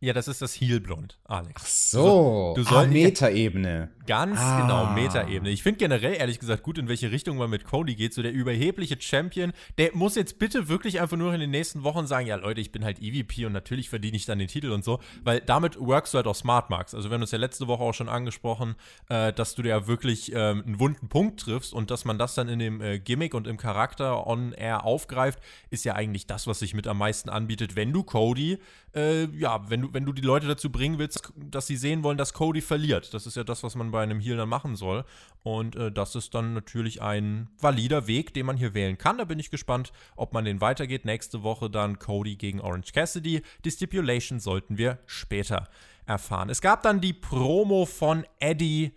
[0.00, 1.62] Ja, das ist das Heelblond, Alex.
[1.62, 3.90] Ach so, du, du ah, Metaebene.
[4.04, 4.60] Ganz ah.
[4.60, 5.50] genau, Metaebene.
[5.50, 8.12] Ich finde generell, ehrlich gesagt, gut, in welche Richtung man mit Cody geht.
[8.12, 12.08] So der überhebliche Champion, der muss jetzt bitte wirklich einfach nur in den nächsten Wochen
[12.08, 14.84] sagen, ja Leute, ich bin halt EVP und natürlich verdiene ich dann den Titel und
[14.84, 14.98] so.
[15.22, 16.96] Weil damit workst du halt auch Smart Marks.
[16.96, 18.74] Also wir haben uns ja letzte Woche auch schon angesprochen,
[19.08, 22.48] äh, dass du ja wirklich äh, einen wunden Punkt triffst und dass man das dann
[22.48, 25.38] in dem äh, Gimmick und im Charakter on-air aufgreift,
[25.70, 28.58] ist ja eigentlich das, was sich mit am meisten anbietet, wenn du Cody,
[28.96, 32.18] äh, ja, wenn du wenn du die Leute dazu bringen willst, dass sie sehen wollen,
[32.18, 33.14] dass Cody verliert.
[33.14, 35.04] Das ist ja das, was man bei einem Heal dann machen soll.
[35.42, 39.18] Und äh, das ist dann natürlich ein valider Weg, den man hier wählen kann.
[39.18, 41.04] Da bin ich gespannt, ob man den weitergeht.
[41.04, 43.42] Nächste Woche dann Cody gegen Orange Cassidy.
[43.64, 45.68] Die Stipulation sollten wir später
[46.06, 46.50] erfahren.
[46.50, 48.92] Es gab dann die Promo von Eddie.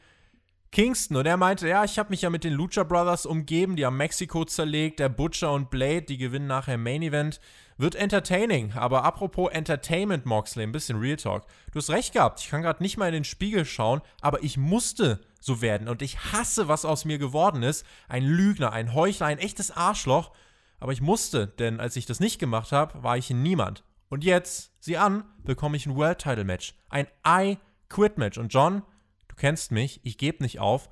[0.73, 3.85] Kingston und er meinte, ja, ich habe mich ja mit den Lucha Brothers umgeben, die
[3.85, 7.39] haben Mexiko zerlegt, der Butcher und Blade, die gewinnen nachher Main Event.
[7.77, 11.45] Wird entertaining, aber apropos Entertainment, Moxley, ein bisschen Real Talk.
[11.71, 14.57] Du hast recht gehabt, ich kann gerade nicht mal in den Spiegel schauen, aber ich
[14.57, 17.85] musste so werden und ich hasse, was aus mir geworden ist.
[18.07, 20.31] Ein Lügner, ein Heuchler, ein echtes Arschloch.
[20.79, 23.83] Aber ich musste, denn als ich das nicht gemacht habe, war ich niemand.
[24.09, 26.75] Und jetzt, sieh an, bekomme ich ein World Title Match.
[26.89, 27.57] Ein I
[27.89, 28.37] Quit Match.
[28.37, 28.83] Und John,
[29.27, 30.89] du kennst mich, ich gebe nicht auf.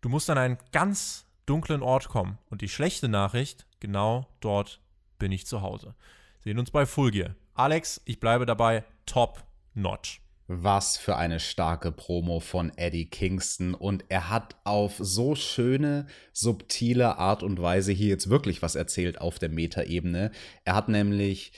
[0.00, 2.38] Du musst an einen ganz dunklen Ort kommen.
[2.50, 4.81] Und die schlechte Nachricht, genau dort
[5.22, 5.94] bin ich zu Hause.
[6.42, 7.36] Sehen uns bei Full Gear.
[7.54, 10.20] Alex, ich bleibe dabei top notch.
[10.48, 13.74] Was für eine starke Promo von Eddie Kingston.
[13.74, 19.20] Und er hat auf so schöne, subtile Art und Weise hier jetzt wirklich was erzählt
[19.20, 20.32] auf der Metaebene.
[20.64, 21.52] Er hat nämlich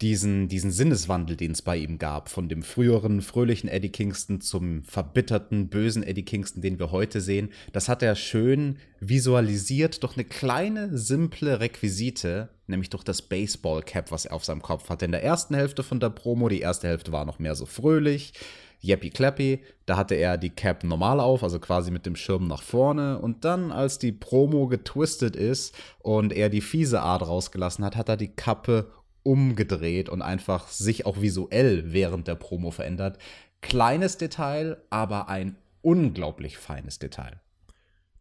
[0.00, 4.84] diesen, diesen Sinneswandel, den es bei ihm gab, von dem früheren fröhlichen Eddie Kingston zum
[4.84, 10.24] verbitterten, bösen Eddie Kingston, den wir heute sehen, das hat er schön visualisiert durch eine
[10.24, 15.04] kleine, simple Requisite, nämlich durch das Baseball-Cap, was er auf seinem Kopf hatte.
[15.04, 18.34] In der ersten Hälfte von der Promo, die erste Hälfte war noch mehr so fröhlich,
[18.80, 22.62] Yappy Clappy, da hatte er die Cap normal auf, also quasi mit dem Schirm nach
[22.62, 23.18] vorne.
[23.18, 28.08] Und dann, als die Promo getwistet ist und er die fiese Art rausgelassen hat, hat
[28.08, 33.18] er die Kappe umgedreht und einfach sich auch visuell während der Promo verändert.
[33.60, 37.40] Kleines Detail, aber ein unglaublich feines Detail.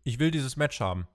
[0.03, 1.07] Ich will dieses Match haben.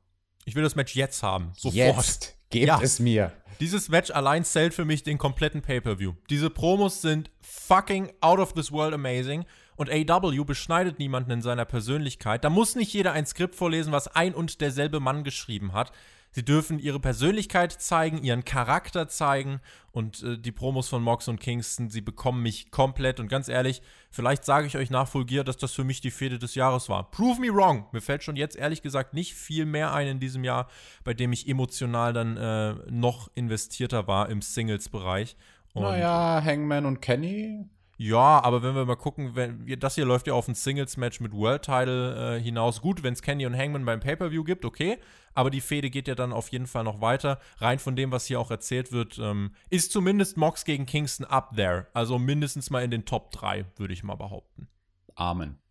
[0.44, 1.52] Ich will das Match jetzt haben.
[1.56, 1.74] Sofort.
[1.74, 2.36] Jetzt.
[2.50, 2.80] Gebt ja.
[2.82, 3.32] es mir.
[3.60, 6.12] Dieses Match allein zählt für mich den kompletten Pay-Per-View.
[6.28, 9.46] Diese Promos sind fucking out of this world amazing.
[9.76, 12.44] Und AW beschneidet niemanden in seiner Persönlichkeit.
[12.44, 15.92] Da muss nicht jeder ein Skript vorlesen, was ein und derselbe Mann geschrieben hat.
[16.32, 19.60] Sie dürfen ihre Persönlichkeit zeigen, ihren Charakter zeigen
[19.92, 23.82] und äh, die Promos von Mox und Kingston, sie bekommen mich komplett und ganz ehrlich,
[24.10, 27.10] vielleicht sage ich euch nach Fulgier, dass das für mich die Fehde des Jahres war.
[27.10, 27.86] Prove me wrong.
[27.92, 30.68] Mir fällt schon jetzt ehrlich gesagt nicht viel mehr ein in diesem Jahr,
[31.04, 35.36] bei dem ich emotional dann äh, noch investierter war im Singles-Bereich.
[35.74, 37.66] Naja, Hangman und Kenny
[37.98, 41.32] ja, aber wenn wir mal gucken, wenn, das hier läuft ja auf ein Singles-Match mit
[41.32, 42.80] World Title äh, hinaus.
[42.80, 44.98] Gut, wenn es Kenny und Hangman beim Pay-Per-View gibt, okay.
[45.34, 47.38] Aber die Fehde geht ja dann auf jeden Fall noch weiter.
[47.58, 51.54] Rein von dem, was hier auch erzählt wird, ähm, ist zumindest Mox gegen Kingston up
[51.56, 51.86] there.
[51.94, 54.68] Also mindestens mal in den Top 3, würde ich mal behaupten.
[55.14, 55.61] Amen.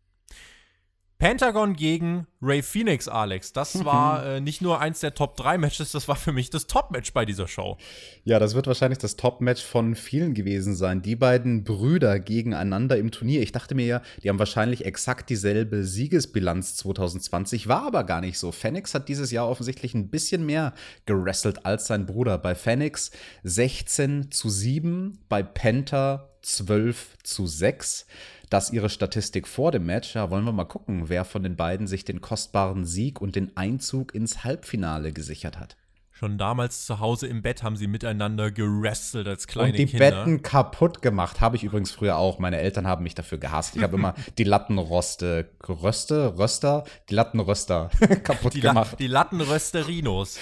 [1.21, 3.53] Pentagon gegen Ray Phoenix, Alex.
[3.53, 6.65] Das war äh, nicht nur eins der Top 3 Matches, das war für mich das
[6.65, 7.77] Top-Match bei dieser Show.
[8.23, 11.03] Ja, das wird wahrscheinlich das Top-Match von vielen gewesen sein.
[11.03, 13.43] Die beiden Brüder gegeneinander im Turnier.
[13.43, 18.39] Ich dachte mir ja, die haben wahrscheinlich exakt dieselbe Siegesbilanz 2020, war aber gar nicht
[18.39, 18.51] so.
[18.51, 20.73] Phoenix hat dieses Jahr offensichtlich ein bisschen mehr
[21.05, 22.39] gerasselt als sein Bruder.
[22.39, 23.11] Bei Phoenix
[23.43, 28.07] 16 zu 7, bei Penta 12 zu 6
[28.51, 30.13] das ihre Statistik vor dem Match.
[30.13, 33.55] Ja, wollen wir mal gucken, wer von den beiden sich den kostbaren Sieg und den
[33.55, 35.77] Einzug ins Halbfinale gesichert hat.
[36.11, 39.81] Schon damals zu Hause im Bett haben sie miteinander gerestelt als kleine Kinder.
[39.81, 40.17] Und die Kinder.
[40.17, 41.41] Betten kaputt gemacht.
[41.41, 42.37] Habe ich übrigens früher auch.
[42.37, 43.75] Meine Eltern haben mich dafür gehasst.
[43.75, 47.89] Ich habe immer die Lattenroste, Röste, Röster, die Lattenröster
[48.23, 48.91] kaputt die gemacht.
[48.91, 50.37] La die Lattenrösterinos.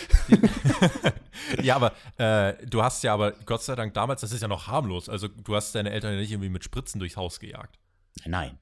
[1.64, 4.68] ja, aber äh, du hast ja aber Gott sei Dank damals, das ist ja noch
[4.68, 5.08] harmlos.
[5.08, 7.80] Also du hast deine Eltern ja nicht irgendwie mit Spritzen durchs Haus gejagt.
[8.26, 8.60] Nein.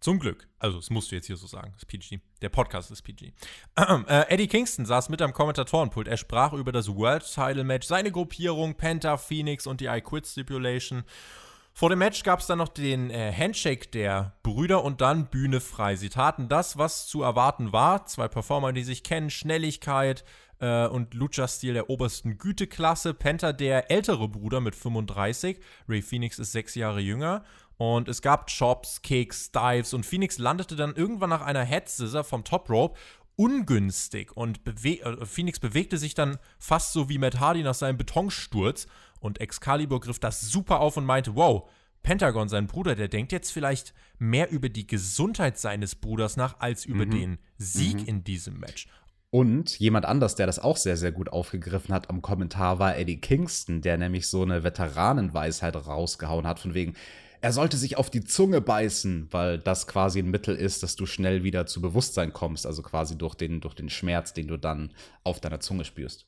[0.00, 0.48] Zum Glück.
[0.58, 1.72] Also, das musst du jetzt hier so sagen.
[1.72, 2.20] Das ist PG.
[2.40, 3.32] Der Podcast ist PG.
[3.76, 6.08] äh, Eddie Kingston saß mit am Kommentatorenpult.
[6.08, 10.26] Er sprach über das World Title Match, seine Gruppierung, Penta, Phoenix und die I Quit
[10.26, 11.04] Stipulation.
[11.74, 15.60] Vor dem Match gab es dann noch den äh, Handshake der Brüder und dann Bühne
[15.60, 15.96] frei.
[15.96, 18.06] Sie taten das, was zu erwarten war.
[18.06, 20.24] Zwei Performer, die sich kennen, Schnelligkeit
[20.60, 23.14] äh, und Lucha-Stil der obersten Güteklasse.
[23.14, 25.58] Penta der ältere Bruder mit 35.
[25.88, 27.44] Ray Phoenix ist sechs Jahre jünger.
[27.80, 32.24] Und es gab Chops, Kicks, Dives und Phoenix landete dann irgendwann nach einer Head Scissor
[32.24, 33.00] vom Top Rope
[33.36, 37.96] ungünstig und bewe äh, Phoenix bewegte sich dann fast so wie Matt Hardy nach seinem
[37.96, 38.86] Betonsturz
[39.20, 41.70] und Excalibur griff das super auf und meinte, wow,
[42.02, 46.84] Pentagon, sein Bruder, der denkt jetzt vielleicht mehr über die Gesundheit seines Bruders nach als
[46.84, 47.10] über mhm.
[47.10, 48.08] den Sieg mhm.
[48.08, 48.88] in diesem Match.
[49.30, 53.22] Und jemand anders, der das auch sehr, sehr gut aufgegriffen hat am Kommentar, war Eddie
[53.22, 56.94] Kingston, der nämlich so eine Veteranenweisheit rausgehauen hat, von wegen,
[57.40, 61.06] er sollte sich auf die Zunge beißen, weil das quasi ein Mittel ist, dass du
[61.06, 64.92] schnell wieder zu Bewusstsein kommst, also quasi durch den, durch den Schmerz, den du dann
[65.24, 66.26] auf deiner Zunge spürst.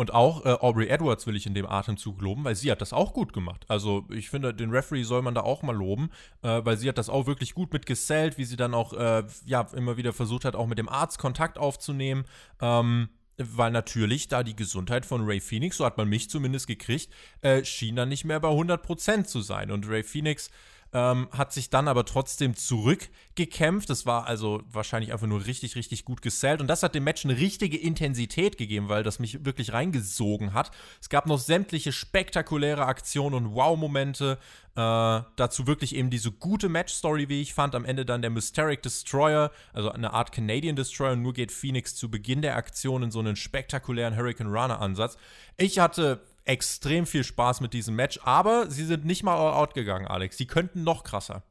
[0.00, 2.94] Und auch äh, Aubrey Edwards will ich in dem Atemzug loben, weil sie hat das
[2.94, 3.66] auch gut gemacht.
[3.68, 6.08] Also ich finde, den Referee soll man da auch mal loben,
[6.40, 9.60] äh, weil sie hat das auch wirklich gut mitgesellt, wie sie dann auch äh, ja
[9.74, 12.24] immer wieder versucht hat, auch mit dem Arzt Kontakt aufzunehmen.
[12.62, 13.10] Ähm,
[13.52, 17.08] weil natürlich da die Gesundheit von Ray Phoenix, so hat man mich zumindest gekriegt,
[17.42, 19.70] äh, schien dann nicht mehr bei 100% zu sein.
[19.70, 20.50] Und Ray Phoenix
[20.92, 23.88] ähm, hat sich dann aber trotzdem zurückgekämpft.
[23.90, 26.60] Das war also wahrscheinlich einfach nur richtig, richtig gut gesellt.
[26.60, 30.70] Und das hat dem Match eine richtige Intensität gegeben, weil das mich wirklich reingesogen hat.
[31.00, 34.38] Es gab noch sämtliche spektakuläre Aktionen und Wow-Momente.
[34.74, 37.74] Äh, dazu wirklich eben diese gute Match-Story, wie ich fand.
[37.74, 41.14] Am Ende dann der Mysteric Destroyer, also eine Art Canadian Destroyer.
[41.14, 45.16] Nur geht Phoenix zu Beginn der Aktion in so einen spektakulären Hurricane Runner-Ansatz.
[45.56, 46.20] Ich hatte
[46.50, 50.36] extrem viel Spaß mit diesem Match, aber sie sind nicht mal all out gegangen, Alex.
[50.36, 51.44] Sie könnten noch krasser.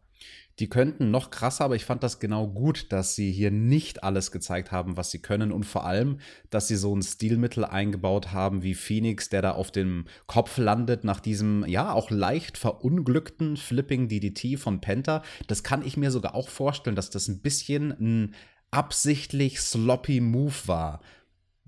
[0.60, 4.30] Die könnten noch krasser, aber ich fand das genau gut, dass sie hier nicht alles
[4.30, 8.62] gezeigt haben, was sie können und vor allem, dass sie so ein Stilmittel eingebaut haben
[8.62, 14.10] wie Phoenix, der da auf dem Kopf landet nach diesem, ja, auch leicht verunglückten Flipping
[14.10, 15.24] DDT von Penta.
[15.48, 18.36] Das kann ich mir sogar auch vorstellen, dass das ein bisschen ein
[18.70, 21.00] absichtlich sloppy Move war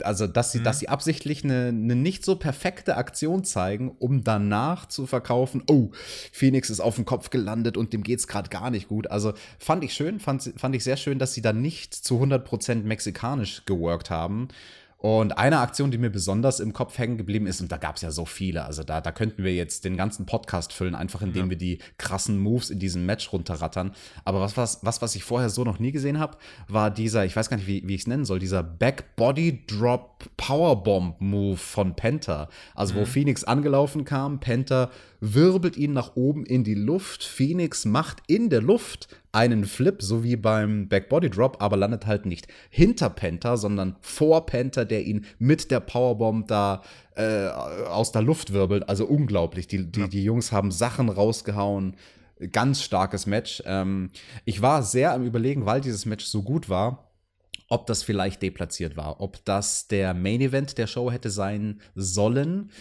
[0.06, 0.64] also dass sie, mhm.
[0.64, 5.92] dass sie absichtlich eine, eine, nicht so perfekte Aktion zeigen, um danach zu verkaufen, oh,
[6.32, 9.10] Phoenix ist auf dem Kopf gelandet und dem geht's gerade gar nicht gut.
[9.10, 12.84] Also fand ich schön, fand, fand ich sehr schön, dass sie da nicht zu 100%
[12.84, 14.48] mexikanisch geworkt haben.
[15.02, 18.04] Und eine Aktion, die mir besonders im Kopf hängen geblieben ist, und da gab es
[18.04, 21.46] ja so viele, also da, da könnten wir jetzt den ganzen Podcast füllen, einfach indem
[21.46, 21.50] ja.
[21.50, 23.94] wir die krassen Moves in diesem Match runterrattern.
[24.26, 26.38] Aber was, was, was, was ich vorher so noch nie gesehen habe,
[26.68, 30.30] war dieser, ich weiß gar nicht, wie, wie ich es nennen soll, dieser Back-Body Drop
[30.38, 32.48] Powerbomb Move von Penta.
[32.76, 33.00] Also, mhm.
[33.00, 37.24] wo Phoenix angelaufen kam, Penta wirbelt ihn nach oben in die Luft.
[37.24, 42.26] Phoenix macht in der Luft einen Flip, so wie beim Backbody Drop, aber landet halt
[42.26, 46.84] nicht hinter Penta, sondern vor Penta, der ihn mit der Powerbomb da
[47.16, 48.90] äh, aus der Luft wirbelt.
[48.90, 49.68] Also unglaublich.
[49.68, 50.08] Die, die, ja.
[50.08, 51.96] die Jungs haben Sachen rausgehauen.
[52.52, 53.64] Ganz starkes Match.
[53.66, 54.12] Ähm,
[54.46, 57.12] ich war sehr am Überlegen, weil dieses Match so gut war,
[57.70, 62.72] ob das vielleicht deplatziert war, ob das der Main Event der Show hätte sein sollen.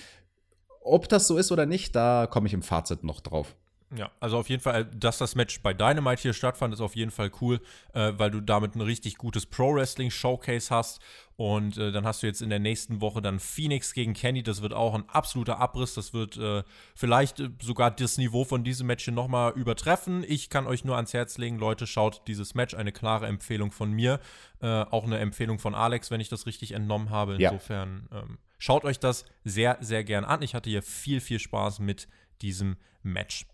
[0.82, 3.54] Ob das so ist oder nicht, da komme ich im Fazit noch drauf.
[3.96, 7.10] Ja, also auf jeden Fall, dass das Match bei Dynamite hier stattfand, ist auf jeden
[7.10, 7.60] Fall cool,
[7.92, 11.00] äh, weil du damit ein richtig gutes Pro-Wrestling-Showcase hast.
[11.36, 14.42] Und äh, dann hast du jetzt in der nächsten Woche dann Phoenix gegen Kenny.
[14.42, 15.94] Das wird auch ein absoluter Abriss.
[15.94, 16.62] Das wird äh,
[16.94, 20.22] vielleicht äh, sogar das Niveau von diesem Match hier nochmal übertreffen.
[20.28, 22.74] Ich kann euch nur ans Herz legen, Leute, schaut dieses Match.
[22.74, 24.20] Eine klare Empfehlung von mir.
[24.60, 27.36] Äh, auch eine Empfehlung von Alex, wenn ich das richtig entnommen habe.
[27.40, 28.20] Insofern ja.
[28.20, 30.42] ähm, schaut euch das sehr, sehr gern an.
[30.42, 32.06] Ich hatte hier viel, viel Spaß mit
[32.42, 33.46] diesem Match.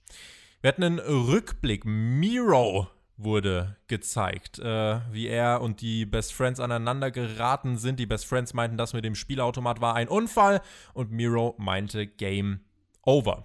[0.61, 1.85] Wir hatten einen Rückblick.
[1.85, 7.99] Miro wurde gezeigt, äh, wie er und die Best Friends aneinander geraten sind.
[7.99, 10.61] Die Best Friends meinten, das mit dem Spielautomat war ein Unfall
[10.93, 12.61] und Miro meinte Game
[13.03, 13.45] Over.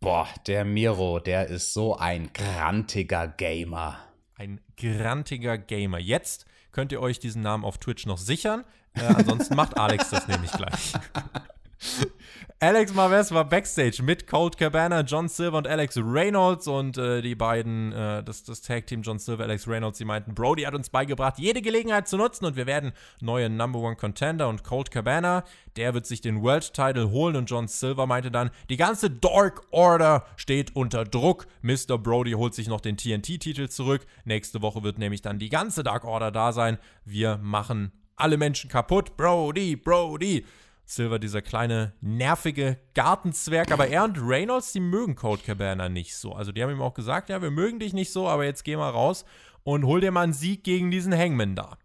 [0.00, 3.98] Boah, der Miro, der ist so ein grantiger Gamer.
[4.34, 5.98] Ein grantiger Gamer.
[5.98, 8.64] Jetzt könnt ihr euch diesen Namen auf Twitch noch sichern.
[8.94, 10.92] Äh, ansonsten macht Alex das nämlich gleich.
[12.58, 17.34] Alex Marvez war backstage mit Colt Cabana, John Silver und Alex Reynolds und äh, die
[17.34, 21.38] beiden, äh, das, das Tag-Team John Silver, Alex Reynolds, die meinten, Brody hat uns beigebracht,
[21.38, 25.44] jede Gelegenheit zu nutzen und wir werden neue Number One Contender und Colt Cabana,
[25.76, 29.62] der wird sich den World Title holen und John Silver meinte dann, die ganze Dark
[29.70, 31.46] Order steht unter Druck.
[31.60, 31.98] Mr.
[31.98, 34.06] Brody holt sich noch den TNT-Titel zurück.
[34.24, 36.78] Nächste Woche wird nämlich dann die ganze Dark Order da sein.
[37.04, 39.16] Wir machen alle Menschen kaputt.
[39.18, 40.44] Brody, Brody.
[40.86, 43.72] Silver, dieser kleine, nervige Gartenzwerg.
[43.72, 46.32] Aber er und Reynolds, die mögen Cold Cabana nicht so.
[46.32, 48.76] Also die haben ihm auch gesagt, ja, wir mögen dich nicht so, aber jetzt geh
[48.76, 49.24] mal raus
[49.64, 51.76] und hol dir mal einen Sieg gegen diesen Hangman da.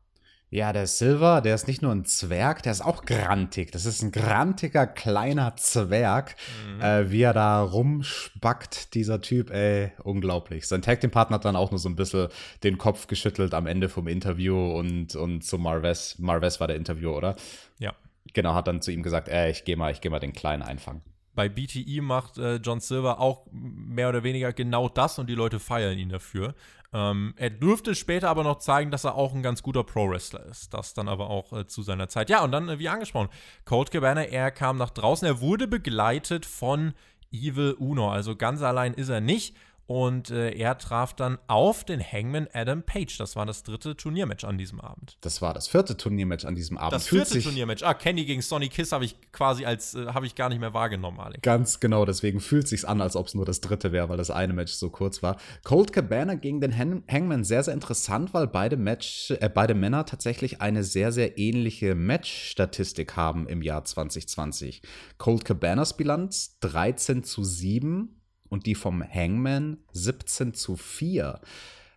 [0.53, 3.71] Ja, der Silver, der ist nicht nur ein Zwerg, der ist auch grantig.
[3.71, 6.35] Das ist ein grantiger kleiner Zwerg,
[6.75, 6.81] mhm.
[6.81, 10.67] äh, wie er da rumspackt, dieser Typ, ey, unglaublich.
[10.67, 12.27] Sein Tag Team Partner hat dann auch nur so ein bisschen
[12.63, 16.19] den Kopf geschüttelt am Ende vom Interview und, und zu Marves.
[16.19, 17.37] Marves war der Interview, oder?
[17.79, 17.95] Ja.
[18.33, 20.63] Genau, hat dann zu ihm gesagt, ey, ich gehe mal, ich gehe mal den Kleinen
[20.63, 21.01] einfangen.
[21.33, 25.59] Bei BTE macht äh, John Silver auch mehr oder weniger genau das und die Leute
[25.59, 26.55] feiern ihn dafür.
[26.93, 30.73] Ähm, er dürfte später aber noch zeigen, dass er auch ein ganz guter Pro-Wrestler ist.
[30.73, 32.29] Das dann aber auch äh, zu seiner Zeit.
[32.29, 33.29] Ja, und dann, äh, wie angesprochen,
[33.63, 35.25] Colt Cabana, er kam nach draußen.
[35.25, 36.93] Er wurde begleitet von
[37.31, 38.11] Evil Uno.
[38.11, 39.55] Also ganz allein ist er nicht.
[39.91, 43.17] Und äh, er traf dann auf den Hangman Adam Page.
[43.17, 45.17] Das war das dritte Turniermatch an diesem Abend.
[45.19, 46.93] Das war das vierte Turniermatch an diesem Abend.
[46.93, 47.83] Das vierte Turniermatch.
[47.83, 50.73] Ah, Kenny gegen Sonny Kiss habe ich quasi als, äh, habe ich gar nicht mehr
[50.73, 51.41] wahrgenommen, Alex.
[51.41, 54.15] Ganz genau, deswegen fühlt es sich an, als ob es nur das dritte wäre, weil
[54.15, 55.35] das eine Match so kurz war.
[55.65, 60.05] Colt Cabana gegen den Han Hangman sehr, sehr interessant, weil beide, Match, äh, beide Männer
[60.05, 64.83] tatsächlich eine sehr, sehr ähnliche Match-Statistik haben im Jahr 2020.
[65.17, 68.20] Colt Cabanas Bilanz 13 zu 7
[68.51, 71.39] und die vom Hangman 17 zu 4.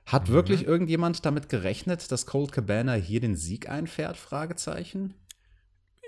[0.07, 0.33] Hat mhm.
[0.33, 4.17] wirklich irgendjemand damit gerechnet, dass Cold Cabana hier den Sieg einfährt?
[4.17, 5.15] Fragezeichen.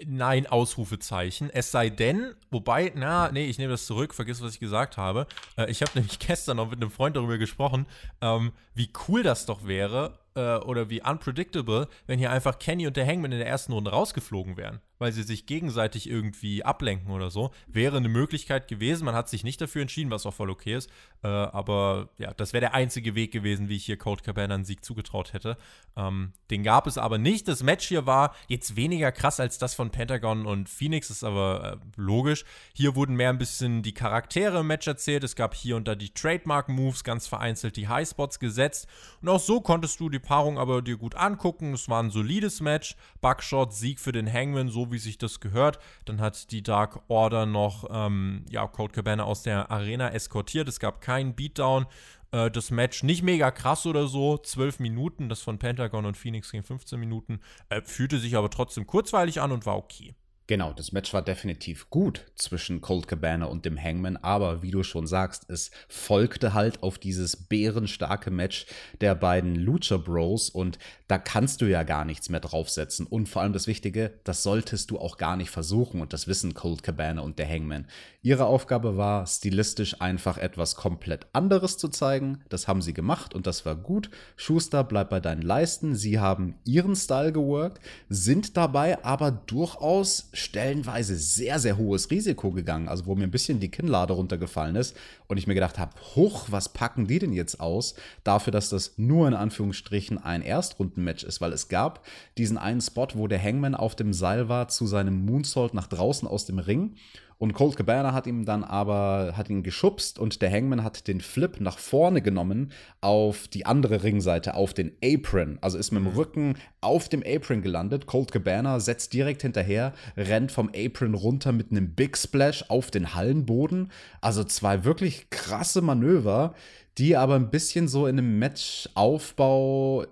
[0.04, 1.50] Nein, Ausrufezeichen.
[1.50, 5.26] Es sei denn, wobei, na, nee, ich nehme das zurück, vergiss, was ich gesagt habe.
[5.56, 7.86] Äh, ich habe nämlich gestern noch mit einem Freund darüber gesprochen,
[8.20, 12.96] ähm, wie cool das doch wäre, äh, oder wie unpredictable, wenn hier einfach Kenny und
[12.96, 17.30] der Hangman in der ersten Runde rausgeflogen wären weil sie sich gegenseitig irgendwie ablenken oder
[17.30, 17.50] so.
[17.66, 19.04] Wäre eine Möglichkeit gewesen.
[19.04, 20.90] Man hat sich nicht dafür entschieden, was auch voll okay ist.
[21.22, 24.64] Äh, aber ja, das wäre der einzige Weg gewesen, wie ich hier Cold Cabana einen
[24.64, 25.56] Sieg zugetraut hätte.
[25.96, 27.48] Ähm, den gab es aber nicht.
[27.48, 31.78] Das Match hier war jetzt weniger krass als das von Pentagon und Phoenix, ist aber
[31.82, 32.44] äh, logisch.
[32.74, 35.24] Hier wurden mehr ein bisschen die Charaktere im Match erzählt.
[35.24, 38.86] Es gab hier und da die Trademark-Moves, ganz vereinzelt die Highspots gesetzt.
[39.20, 41.72] Und auch so konntest du die Paarung aber dir gut angucken.
[41.72, 42.96] Es war ein solides Match.
[43.20, 45.78] Buckshot, Sieg für den Hangman, so wie sich das gehört.
[46.04, 50.68] Dann hat die Dark Order noch ähm, ja, Code Cabana aus der Arena eskortiert.
[50.68, 51.86] Es gab keinen Beatdown.
[52.32, 54.36] Äh, das Match nicht mega krass oder so.
[54.36, 57.40] 12 Minuten, das von Pentagon und Phoenix ging 15 Minuten.
[57.68, 60.14] Äh, fühlte sich aber trotzdem kurzweilig an und war okay.
[60.48, 64.84] Genau, das Match war definitiv gut zwischen Colt Cabana und dem Hangman, aber wie du
[64.84, 68.66] schon sagst, es folgte halt auf dieses bärenstarke Match
[69.00, 70.78] der beiden Lucha Bros und
[71.08, 73.06] da kannst du ja gar nichts mehr draufsetzen.
[73.06, 76.54] Und vor allem das Wichtige, das solltest du auch gar nicht versuchen und das wissen
[76.54, 77.86] Colt Cabana und der Hangman.
[78.22, 82.42] Ihre Aufgabe war, stilistisch einfach etwas komplett anderes zu zeigen.
[82.48, 84.10] Das haben sie gemacht und das war gut.
[84.36, 85.94] Schuster, bleib bei deinen Leisten.
[85.94, 92.88] Sie haben ihren Style geworkt, sind dabei aber durchaus stellenweise sehr, sehr hohes Risiko gegangen.
[92.88, 96.46] Also, wo mir ein bisschen die Kinnlade runtergefallen ist und ich mir gedacht habe, hoch,
[96.50, 97.94] was packen die denn jetzt aus?
[98.24, 102.04] Dafür, dass das nur in Anführungsstrichen ein Erstrundenmatch ist, weil es gab
[102.38, 106.28] diesen einen Spot, wo der Hangman auf dem Seil war zu seinem Moonsault nach draußen
[106.28, 106.94] aus dem Ring
[107.38, 111.20] und Colt Cabana hat ihm dann aber, hat ihn geschubst und der Hangman hat den
[111.20, 112.72] Flip nach vorne genommen
[113.02, 115.58] auf die andere Ringseite, auf den Apron.
[115.60, 116.16] Also ist mit dem mhm.
[116.16, 118.06] Rücken auf dem Apron gelandet.
[118.06, 123.14] Colt Cabana setzt direkt hinterher, rennt vom Apron runter mit einem Big Splash auf den
[123.14, 123.90] Hallenboden.
[124.22, 126.54] Also zwei wirklich krasse Manöver,
[126.96, 130.06] die aber ein bisschen so in einem Matchaufbau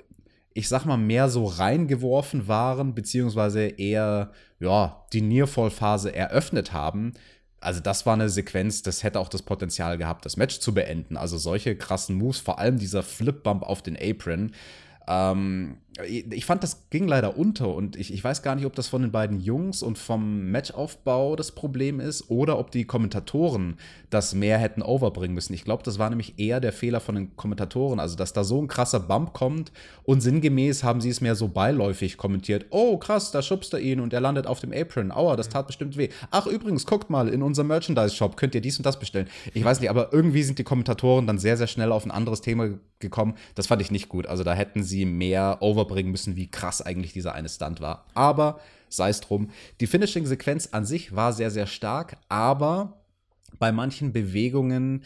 [0.55, 4.31] ich sag mal, mehr so reingeworfen waren, beziehungsweise eher,
[4.61, 7.13] ja, die Nearfall-Phase eröffnet haben.
[7.61, 11.17] Also, das war eine Sequenz, das hätte auch das Potenzial gehabt, das Match zu beenden.
[11.17, 14.53] Also, solche krassen Moves, vor allem dieser Flip-Bump auf den Apron,
[15.09, 18.89] ähm, ich fand, das ging leider unter und ich, ich weiß gar nicht, ob das
[18.89, 23.77] von den beiden Jungs und vom Matchaufbau das Problem ist oder ob die Kommentatoren
[24.11, 25.55] das mehr hätten overbringen müssen.
[25.55, 28.61] Ich glaube, das war nämlich eher der Fehler von den Kommentatoren, also dass da so
[28.61, 29.71] ein krasser Bump kommt
[30.03, 32.67] und sinngemäß haben sie es mehr so beiläufig kommentiert.
[32.71, 35.13] Oh, krass, da schubst er ihn und er landet auf dem Apron.
[35.13, 36.09] Aua, das tat bestimmt weh.
[36.33, 39.29] Ach, übrigens, guckt mal, in unserem Merchandise-Shop könnt ihr dies und das bestellen.
[39.53, 42.41] Ich weiß nicht, aber irgendwie sind die Kommentatoren dann sehr, sehr schnell auf ein anderes
[42.41, 43.35] Thema gekommen.
[43.55, 44.27] Das fand ich nicht gut.
[44.27, 48.07] Also da hätten sie mehr over rüberbringen müssen, wie krass eigentlich dieser eine Stunt war.
[48.15, 49.51] Aber sei es drum.
[49.81, 53.01] Die Finishing-Sequenz an sich war sehr, sehr stark, aber
[53.59, 55.03] bei manchen Bewegungen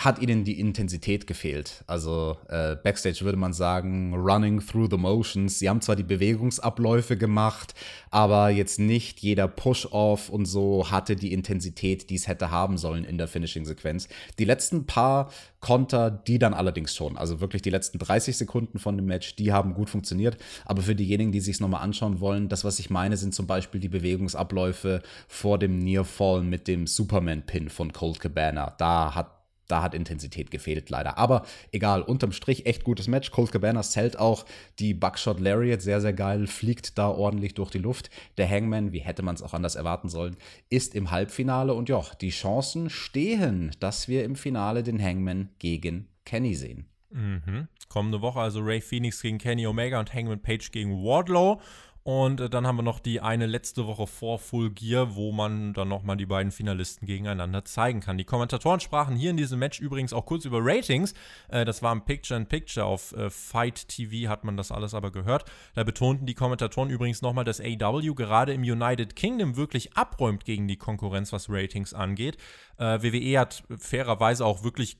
[0.00, 1.84] hat ihnen die Intensität gefehlt.
[1.86, 5.58] Also äh, backstage würde man sagen, running through the motions.
[5.58, 7.74] Sie haben zwar die Bewegungsabläufe gemacht,
[8.10, 13.04] aber jetzt nicht jeder Push-Off und so hatte die Intensität, die es hätte haben sollen
[13.04, 14.08] in der Finishing-Sequenz.
[14.38, 15.30] Die letzten paar
[15.60, 17.18] Konter, die dann allerdings schon.
[17.18, 20.38] Also wirklich die letzten 30 Sekunden von dem Match, die haben gut funktioniert.
[20.64, 23.46] Aber für diejenigen, die sich es nochmal anschauen wollen, das, was ich meine, sind zum
[23.46, 28.70] Beispiel die Bewegungsabläufe vor dem Nearfall mit dem Superman-Pin von Cold Cabana.
[28.78, 29.39] Da hat
[29.70, 31.18] da hat Intensität gefehlt, leider.
[31.18, 33.30] Aber egal, unterm Strich echt gutes Match.
[33.30, 34.44] Colt Cabana zählt auch
[34.78, 38.10] die Buckshot Lariat, sehr, sehr geil, fliegt da ordentlich durch die Luft.
[38.38, 40.36] Der Hangman, wie hätte man es auch anders erwarten sollen,
[40.68, 46.08] ist im Halbfinale und ja, die Chancen stehen, dass wir im Finale den Hangman gegen
[46.24, 46.86] Kenny sehen.
[47.10, 47.68] Mhm.
[47.88, 51.60] Kommende Woche also Ray Phoenix gegen Kenny Omega und Hangman Page gegen Wardlow.
[52.02, 55.74] Und äh, dann haben wir noch die eine letzte Woche vor Full Gear, wo man
[55.74, 58.16] dann nochmal die beiden Finalisten gegeneinander zeigen kann.
[58.16, 61.12] Die Kommentatoren sprachen hier in diesem Match übrigens auch kurz über Ratings.
[61.48, 62.86] Äh, das war ein Picture-in-Picture.
[62.86, 65.44] Auf äh, Fight TV hat man das alles aber gehört.
[65.74, 70.68] Da betonten die Kommentatoren übrigens nochmal, dass AW gerade im United Kingdom wirklich abräumt gegen
[70.68, 72.38] die Konkurrenz, was Ratings angeht.
[72.80, 74.96] Äh, WWE hat fairerweise auch wirklich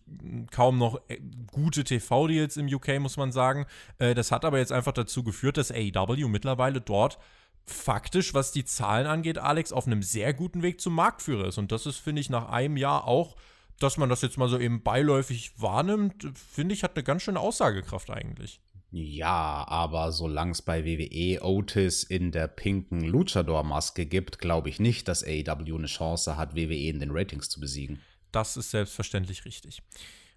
[0.51, 1.19] kaum noch äh,
[1.51, 3.65] gute TV-Deals im UK, muss man sagen.
[3.99, 7.19] Äh, das hat aber jetzt einfach dazu geführt, dass AEW mittlerweile dort
[7.65, 11.57] faktisch, was die Zahlen angeht, Alex, auf einem sehr guten Weg zum Marktführer ist.
[11.57, 13.37] Und das ist, finde ich, nach einem Jahr auch,
[13.79, 17.41] dass man das jetzt mal so eben beiläufig wahrnimmt, finde ich, hat eine ganz schöne
[17.41, 18.61] Aussagekraft eigentlich.
[18.93, 25.07] Ja, aber solange es bei WWE Otis in der pinken Luchador-Maske gibt, glaube ich nicht,
[25.07, 28.01] dass AEW eine Chance hat, WWE in den Ratings zu besiegen.
[28.33, 29.83] Das ist selbstverständlich richtig.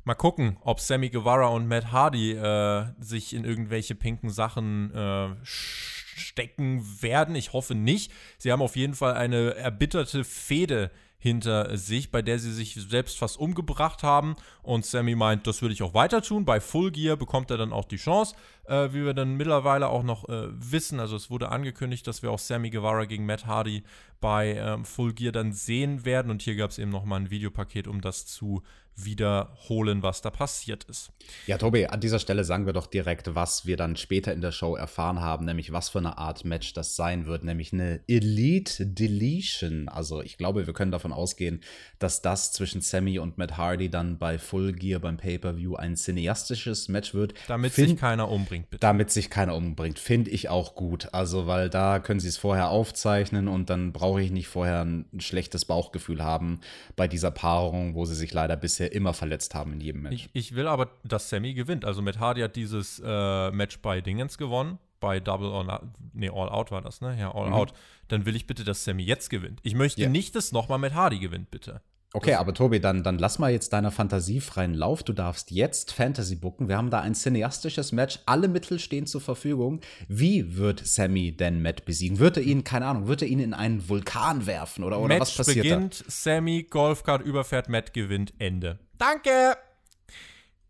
[0.04, 5.30] Mal gucken, ob Sammy Guevara und Matt Hardy äh, sich in irgendwelche pinken Sachen äh,
[5.44, 7.36] stecken werden.
[7.36, 8.12] Ich hoffe nicht.
[8.38, 10.92] Sie haben auf jeden Fall eine erbitterte Fehde
[11.24, 14.36] hinter sich, bei der sie sich selbst fast umgebracht haben.
[14.62, 16.44] Und Sammy meint, das würde ich auch weiter tun.
[16.44, 20.04] Bei Full Gear bekommt er dann auch die Chance, äh, wie wir dann mittlerweile auch
[20.04, 21.00] noch äh, wissen.
[21.00, 23.84] Also es wurde angekündigt, dass wir auch Sammy Guevara gegen Matt Hardy
[24.20, 26.30] bei ähm, Full Gear dann sehen werden.
[26.30, 28.62] Und hier gab es eben nochmal ein Videopaket, um das zu
[28.96, 31.12] wiederholen, was da passiert ist.
[31.48, 34.52] Ja, Tobi, an dieser Stelle sagen wir doch direkt, was wir dann später in der
[34.52, 38.86] Show erfahren haben, nämlich was für eine Art Match das sein wird, nämlich eine Elite
[38.86, 39.90] Deletion.
[39.90, 41.62] Also ich glaube, wir können davon ausgehen,
[42.00, 46.88] dass das zwischen Sammy und Matt Hardy dann bei Full Gear beim Pay-Per-View ein cineastisches
[46.90, 47.34] Match wird.
[47.48, 48.82] Damit Find, sich keiner umbringt, bitte.
[48.82, 51.10] Damit sich keiner umbringt, finde ich auch gut.
[51.14, 55.06] Also, weil da können sie es vorher aufzeichnen und dann brauche ich nicht vorher ein
[55.20, 56.60] schlechtes Bauchgefühl haben
[56.96, 60.14] bei dieser Paarung, wo sie sich leider bisher bisher immer verletzt haben in jedem Match.
[60.16, 61.86] Ich, ich will aber, dass Sammy gewinnt.
[61.86, 65.82] Also Matt Hardy hat dieses äh, Match bei Dingens gewonnen, bei Double or Not,
[66.14, 67.18] nee, All Out war das, ne?
[67.20, 67.54] Ja, All Mhm.
[67.54, 67.74] Out.
[68.08, 69.60] Dann will ich bitte, dass Sammy jetzt gewinnt.
[69.64, 70.10] Ich möchte Ja.
[70.10, 71.82] nicht, dass nochmal Matt Hardy gewinnt, bitte.
[72.16, 75.02] Okay, aber Tobi, dann, dann lass mal jetzt deiner Fantasie freien Lauf.
[75.02, 76.68] Du darfst jetzt Fantasy booken.
[76.68, 78.20] Wir haben da ein cineastisches Match.
[78.28, 79.82] Alle Mittel stehen zur Verfügung.
[80.08, 82.20] Wie wird Sammy denn Matt besiegen?
[82.20, 85.30] Wird er ihn, keine Ahnung, wird er ihn in einen Vulkan werfen oder, oder was
[85.30, 88.78] Match passiert beginnt, Sammy, Golfcart überfährt, Matt gewinnt, Ende.
[89.00, 89.58] Danke!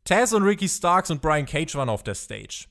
[0.06, 2.68] Taz und Ricky Starks und Brian Cage waren auf der Stage.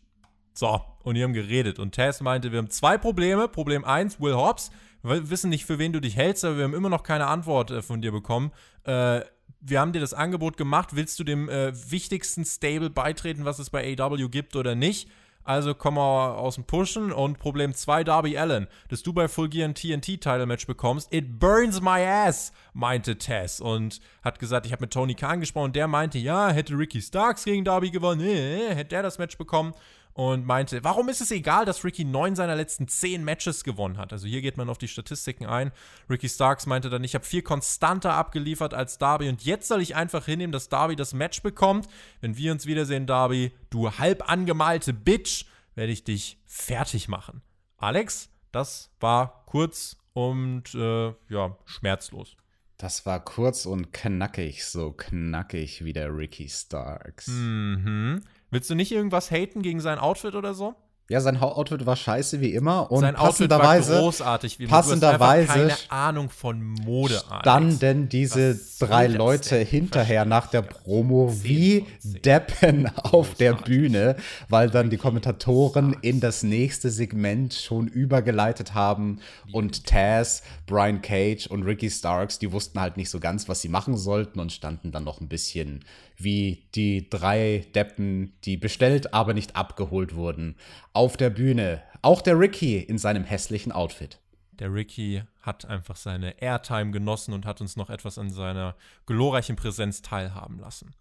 [0.55, 1.79] So, und die haben geredet.
[1.79, 3.49] Und Taz meinte, wir haben zwei Probleme.
[3.49, 4.71] Problem eins, Will Hobbs.
[5.03, 7.71] Wir wissen nicht, für wen du dich hältst, aber wir haben immer noch keine Antwort
[7.71, 8.53] äh, von dir bekommen.
[8.85, 9.23] Äh,
[9.61, 10.91] wir haben dir das Angebot gemacht.
[10.93, 15.09] Willst du dem äh, wichtigsten Stable beitreten, was es bei AW gibt oder nicht?
[15.45, 17.13] Also komm mal aus dem Pushen.
[17.13, 21.13] Und Problem 2, Darby Allen, dass du bei Full Gear ein TNT-Title-Match bekommst.
[21.13, 23.61] It burns my ass, meinte Tess.
[23.61, 25.73] Und hat gesagt, ich habe mit Tony Khan gesprochen.
[25.73, 29.75] Der meinte, ja, hätte Ricky Starks gegen Darby gewonnen, äh, hätte der das Match bekommen.
[30.15, 34.13] Und meinte, warum ist es egal, dass Ricky neun seiner letzten zehn Matches gewonnen hat?
[34.13, 35.73] Also hier geht man auf die Statistiken ein.
[36.11, 39.97] Ricky Starks meinte dann, ich habe viel konstanter abgeliefert als Darby und jetzt soll ich
[39.97, 41.89] einfach hinnehmen, dass Darby das Match bekommt.
[42.21, 47.41] Wenn wir uns wiedersehen, Darby, du halb angemalte Bitch, werde ich dich fertig machen.
[47.79, 52.37] Alex, das war kurz und äh, ja, schmerzlos.
[52.77, 57.29] Das war kurz und knackig, so knackig wie der Ricky Starks.
[57.29, 58.23] Mhm.
[58.53, 60.75] Willst du nicht irgendwas haten gegen sein Outfit oder so?
[61.09, 64.59] Ja, sein Outfit war scheiße wie immer und sein Outfit war passenderweise großartig.
[64.59, 67.41] Wie passenderweise hast einfach keine Ahnung von Mode, Alex.
[67.41, 68.55] standen diese
[68.87, 71.87] drei Leute hinterher nach der Promo wie.
[72.03, 73.63] Deppen auf der.
[73.63, 74.17] Bühne,
[74.49, 79.21] weil dann die Kommentatoren in das nächste Segment schon übergeleitet haben
[79.53, 83.69] und Taz, Brian Cage und Ricky Starks, die wussten halt nicht so ganz, was sie
[83.69, 85.85] machen sollten und standen dann noch ein bisschen
[86.17, 90.57] wie die drei Deppen, die bestellt, aber nicht abgeholt wurden,
[90.93, 91.83] auf der Bühne.
[92.01, 94.19] Auch der Ricky in seinem hässlichen Outfit.
[94.59, 98.77] Der Ricky hat einfach seine Airtime genossen und hat uns noch etwas an seiner
[99.07, 100.95] glorreichen Präsenz teilhaben lassen.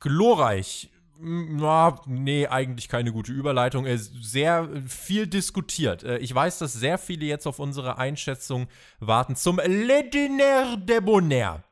[0.00, 0.90] Glorreich.
[1.18, 3.86] Na, nee, eigentlich keine gute Überleitung.
[3.86, 6.02] Er sehr äh, viel diskutiert.
[6.02, 8.66] Äh, Ich weiß, dass sehr viele jetzt auf unsere Einschätzung
[8.98, 11.62] warten zum Le Dîner de Bonheur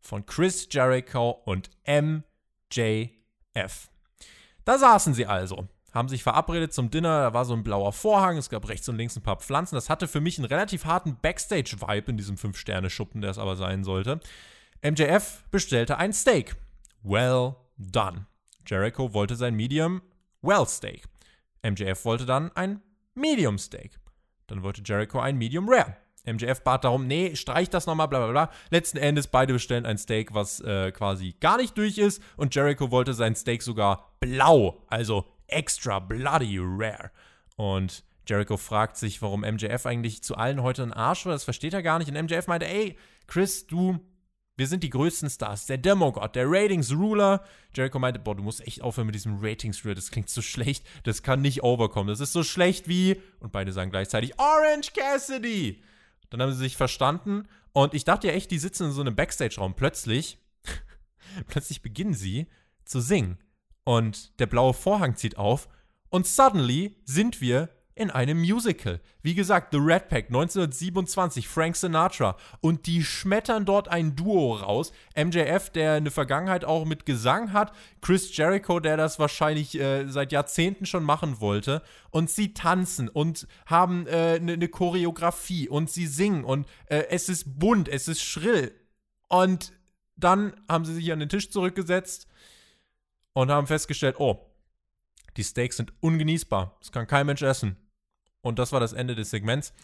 [0.00, 2.22] von Chris Jericho und MJF.
[4.64, 8.36] Da saßen sie also, haben sich verabredet zum Dinner, da war so ein blauer Vorhang,
[8.36, 9.74] es gab rechts und links ein paar Pflanzen.
[9.74, 13.82] Das hatte für mich einen relativ harten Backstage-Vibe in diesem Fünf-Sterne-Schuppen, der es aber sein
[13.82, 14.20] sollte.
[14.82, 16.54] MJF bestellte ein Steak.
[17.02, 18.26] Well done.
[18.66, 20.02] Jericho wollte sein Medium
[20.42, 21.04] Well Steak.
[21.62, 22.82] MJF wollte dann ein
[23.14, 23.98] Medium Steak.
[24.46, 25.96] Dann wollte Jericho ein Medium Rare.
[26.26, 28.50] MJF bat darum, nee, streich das nochmal, bla bla bla.
[28.70, 32.20] Letzten Endes, beide bestellen ein Steak, was äh, quasi gar nicht durch ist.
[32.36, 37.10] Und Jericho wollte sein Steak sogar blau, also extra bloody rare.
[37.56, 41.32] Und Jericho fragt sich, warum MJF eigentlich zu allen heute ein Arsch war.
[41.32, 42.10] Das versteht er gar nicht.
[42.10, 44.00] Und MJF meinte, ey, Chris, du,
[44.56, 45.66] wir sind die größten Stars.
[45.66, 47.44] Der Demogod, der Ratings-Ruler.
[47.74, 49.94] Jericho meinte, boah, du musst echt aufhören mit diesem Ratings-Ruler.
[49.94, 50.84] Das klingt so schlecht.
[51.04, 52.08] Das kann nicht overkommen.
[52.08, 55.82] Das ist so schlecht wie, und beide sagen gleichzeitig, Orange Cassidy.
[56.30, 57.46] Dann haben sie sich verstanden.
[57.72, 59.74] Und ich dachte ja echt, die sitzen in so einem Backstage-Raum.
[59.74, 60.38] Plötzlich,
[61.46, 62.46] plötzlich beginnen sie
[62.84, 63.38] zu singen.
[63.86, 65.68] Und der blaue Vorhang zieht auf.
[66.08, 69.00] Und suddenly sind wir in einem Musical.
[69.22, 72.36] Wie gesagt, The Red Pack 1927, Frank Sinatra.
[72.60, 74.90] Und die schmettern dort ein Duo raus.
[75.16, 77.72] MJF, der eine Vergangenheit auch mit Gesang hat.
[78.02, 81.80] Chris Jericho, der das wahrscheinlich äh, seit Jahrzehnten schon machen wollte.
[82.10, 86.42] Und sie tanzen und haben eine äh, ne- ne Choreografie und sie singen.
[86.42, 88.74] Und äh, es ist bunt, es ist schrill.
[89.28, 89.72] Und
[90.16, 92.26] dann haben sie sich an den Tisch zurückgesetzt
[93.36, 94.46] und haben festgestellt, oh,
[95.36, 96.74] die Steaks sind ungenießbar.
[96.80, 97.76] Das kann kein Mensch essen.
[98.40, 99.74] Und das war das Ende des Segments.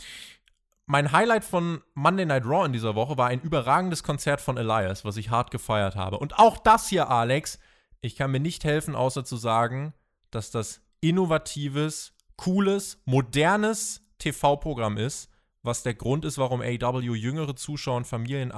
[0.86, 5.04] Mein Highlight von Monday Night Raw in dieser Woche war ein überragendes Konzert von Elias,
[5.04, 6.18] was ich hart gefeiert habe.
[6.18, 7.58] Und auch das hier, Alex,
[8.00, 9.92] ich kann mir nicht helfen, außer zu sagen,
[10.30, 15.28] dass das innovatives, cooles, modernes TV-Programm ist,
[15.62, 18.50] was der Grund ist, warum AW jüngere Zuschauer und Familien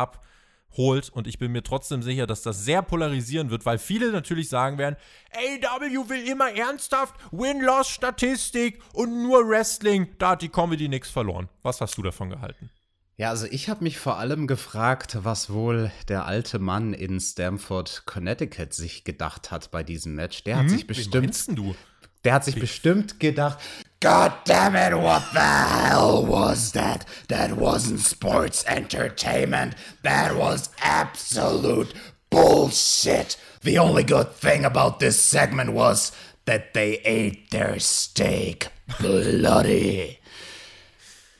[0.74, 1.10] abholt.
[1.10, 4.78] Und ich bin mir trotzdem sicher, dass das sehr polarisieren wird, weil viele natürlich sagen
[4.78, 4.96] werden,
[5.32, 10.08] AW will immer ernsthaft Win-Loss-Statistik und nur Wrestling.
[10.18, 11.48] Da hat die Comedy nichts verloren.
[11.62, 12.70] Was hast du davon gehalten?
[13.16, 18.02] Ja, also ich habe mich vor allem gefragt, was wohl der alte Mann in Stamford,
[18.06, 20.42] Connecticut sich gedacht hat bei diesem Match.
[20.42, 20.88] Der hat sich Hm?
[20.88, 20.96] Wen
[21.28, 21.76] bestimmt, du?
[22.24, 23.58] Der hat sich bestimmt gedacht,
[24.00, 27.06] God damn it, what the hell was that?
[27.28, 29.76] That wasn't sports entertainment.
[30.02, 31.94] That was absolute
[32.28, 33.38] bullshit.
[33.62, 36.12] The only good thing about this segment was
[36.44, 38.68] that they ate their steak
[39.00, 40.18] bloody.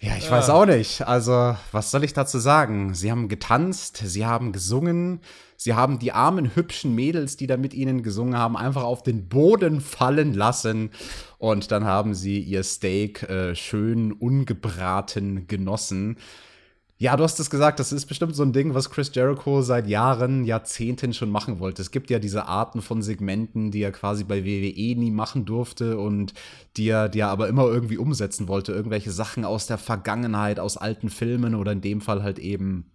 [0.01, 1.07] Ja, ich weiß auch nicht.
[1.07, 2.95] Also, was soll ich dazu sagen?
[2.95, 5.20] Sie haben getanzt, sie haben gesungen,
[5.57, 9.28] sie haben die armen, hübschen Mädels, die da mit ihnen gesungen haben, einfach auf den
[9.28, 10.90] Boden fallen lassen.
[11.38, 16.16] Und dann haben sie ihr Steak äh, schön ungebraten genossen.
[16.96, 19.88] Ja, du hast es gesagt, das ist bestimmt so ein Ding, was Chris Jericho seit
[19.88, 21.82] Jahren, Jahrzehnten schon machen wollte.
[21.82, 25.98] Es gibt ja diese Arten von Segmenten, die er quasi bei WWE nie machen durfte
[25.98, 26.34] und
[26.76, 28.72] die er, die er aber immer irgendwie umsetzen wollte.
[28.72, 32.86] Irgendwelche Sachen aus der Vergangenheit, aus alten Filmen oder in dem Fall halt eben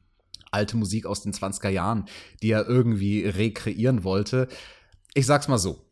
[0.52, 2.06] alte Musik aus den 20er Jahren,
[2.42, 4.48] die er irgendwie rekreieren wollte.
[5.14, 5.86] Ich sag's mal so.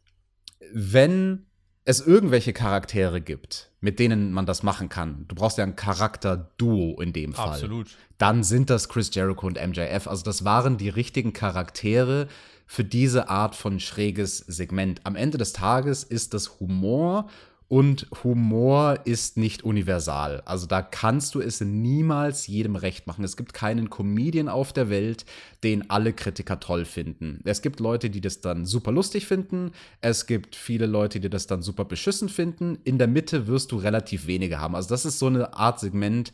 [0.74, 1.46] Wenn
[1.86, 7.00] es irgendwelche Charaktere gibt, mit denen man das machen kann, du brauchst ja ein Charakterduo
[7.00, 7.54] in dem Fall.
[7.54, 7.96] Absolut.
[8.18, 10.08] Dann sind das Chris Jericho und MJF.
[10.08, 12.28] Also das waren die richtigen Charaktere
[12.66, 15.00] für diese Art von schräges Segment.
[15.06, 17.30] Am Ende des Tages ist das Humor
[17.70, 20.42] und Humor ist nicht universal.
[20.46, 23.26] Also da kannst du es niemals jedem recht machen.
[23.26, 25.26] Es gibt keinen Comedian auf der Welt,
[25.64, 27.42] den alle Kritiker toll finden.
[27.44, 29.72] Es gibt Leute, die das dann super lustig finden.
[30.00, 32.78] Es gibt viele Leute, die das dann super beschissen finden.
[32.86, 34.76] In der Mitte wirst du relativ wenige haben.
[34.76, 36.32] Also das ist so eine Art Segment,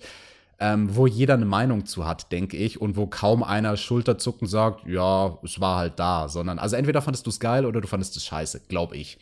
[0.59, 4.87] ähm, wo jeder eine Meinung zu hat, denke ich, und wo kaum einer Schulterzucken sagt,
[4.87, 8.15] ja, es war halt da, sondern also entweder fandest du es geil oder du fandest
[8.17, 9.17] es scheiße, glaube ich.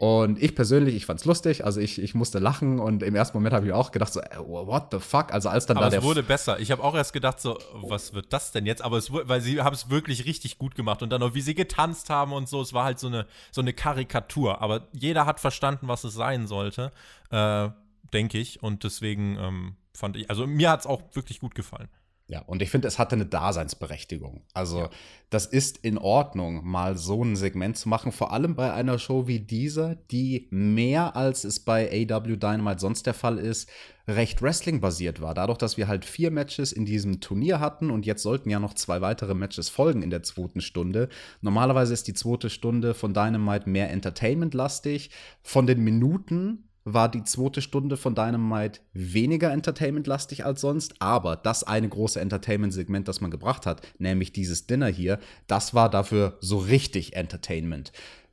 [0.00, 3.54] Und ich persönlich, ich fand's lustig, also ich, ich musste lachen und im ersten Moment
[3.54, 5.30] habe ich auch gedacht so, äh, what the fuck?
[5.30, 6.58] Also als dann Aber da es wurde besser.
[6.58, 8.80] Ich habe auch erst gedacht so, was wird das denn jetzt?
[8.80, 11.42] Aber es wurde, weil sie haben es wirklich richtig gut gemacht und dann auch wie
[11.42, 14.62] sie getanzt haben und so, es war halt so eine so eine Karikatur.
[14.62, 16.92] Aber jeder hat verstanden, was es sein sollte,
[17.30, 17.68] äh,
[18.14, 18.62] denke ich.
[18.62, 21.90] Und deswegen ähm, fand ich, also mir hat's auch wirklich gut gefallen.
[22.30, 24.42] Ja, und ich finde, es hatte eine Daseinsberechtigung.
[24.54, 24.88] Also,
[25.30, 29.26] das ist in Ordnung, mal so ein Segment zu machen, vor allem bei einer Show
[29.26, 33.68] wie dieser, die mehr als es bei AW Dynamite sonst der Fall ist,
[34.06, 35.34] recht Wrestling-basiert war.
[35.34, 38.74] Dadurch, dass wir halt vier Matches in diesem Turnier hatten und jetzt sollten ja noch
[38.74, 41.08] zwei weitere Matches folgen in der zweiten Stunde.
[41.40, 45.10] Normalerweise ist die zweite Stunde von Dynamite mehr Entertainment-lastig.
[45.42, 51.64] Von den Minuten war die zweite Stunde von Dynamite weniger entertainmentlastig als sonst, aber das
[51.64, 56.58] eine große Entertainment-Segment, das man gebracht hat, nämlich dieses Dinner hier, das war dafür so
[56.58, 57.92] richtig Entertainment.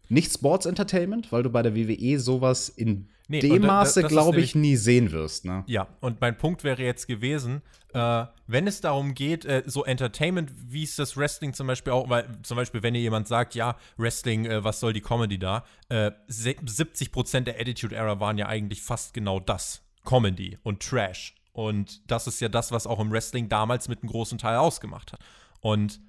[0.10, 4.56] Nicht Sports Entertainment, weil du bei der WWE sowas in Nee, dem Maße, glaube ich,
[4.56, 5.44] nie sehen wirst.
[5.46, 5.64] Ne?
[5.68, 7.62] Ja, und mein Punkt wäre jetzt gewesen,
[7.94, 12.10] äh, wenn es darum geht, äh, so Entertainment, wie es das Wrestling zum Beispiel auch,
[12.10, 15.66] weil zum Beispiel, wenn ihr jemand sagt, ja, Wrestling, äh, was soll die Comedy da?
[15.90, 19.82] Äh, se- 70% der Attitude Era waren ja eigentlich fast genau das.
[20.06, 21.36] Comedy und Trash.
[21.52, 25.12] Und das ist ja das, was auch im Wrestling damals mit einem großen Teil ausgemacht
[25.12, 25.20] hat.
[25.60, 26.00] Und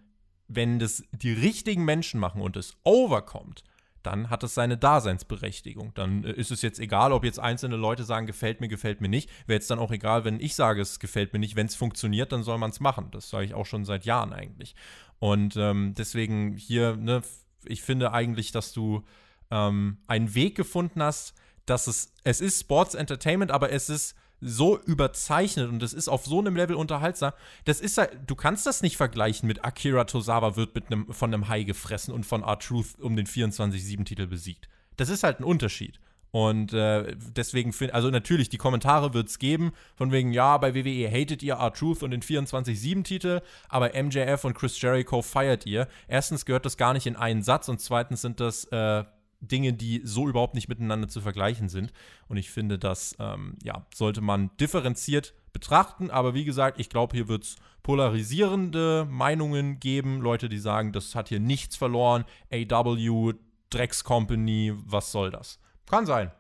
[0.46, 3.64] wenn das die richtigen Menschen machen und es overkommt,
[4.08, 5.92] dann hat es seine Daseinsberechtigung.
[5.94, 9.08] Dann äh, ist es jetzt egal, ob jetzt einzelne Leute sagen, gefällt mir, gefällt mir
[9.08, 9.30] nicht.
[9.46, 11.56] Wäre jetzt dann auch egal, wenn ich sage, es gefällt mir nicht.
[11.56, 13.10] Wenn es funktioniert, dann soll man es machen.
[13.10, 14.74] Das sage ich auch schon seit Jahren eigentlich.
[15.18, 17.22] Und ähm, deswegen hier, ne,
[17.66, 19.04] ich finde eigentlich, dass du
[19.50, 21.34] ähm, einen Weg gefunden hast,
[21.66, 26.24] dass es, es ist Sports Entertainment, aber es ist so überzeichnet und es ist auf
[26.24, 27.32] so einem Level unterhaltsam.
[27.64, 31.32] Das ist halt, du kannst das nicht vergleichen mit Akira Tozawa wird mit einem, von
[31.32, 34.68] einem Hai gefressen und von R-Truth um den 24-7-Titel besiegt.
[34.96, 36.00] Das ist halt ein Unterschied.
[36.30, 40.74] Und äh, deswegen finde also natürlich, die Kommentare wird es geben, von wegen, ja, bei
[40.74, 45.88] WWE hatet ihr R-Truth und den 24-7-Titel, aber MJF und Chris Jericho feiert ihr.
[46.06, 49.04] Erstens gehört das gar nicht in einen Satz und zweitens sind das äh,
[49.40, 51.92] Dinge, die so überhaupt nicht miteinander zu vergleichen sind.
[52.28, 56.10] Und ich finde, das ähm, ja, sollte man differenziert betrachten.
[56.10, 60.20] Aber wie gesagt, ich glaube, hier wird es polarisierende Meinungen geben.
[60.20, 62.24] Leute, die sagen, das hat hier nichts verloren.
[62.52, 63.34] AW,
[63.70, 65.58] Drecks Company, was soll das?
[65.86, 66.32] Kann sein.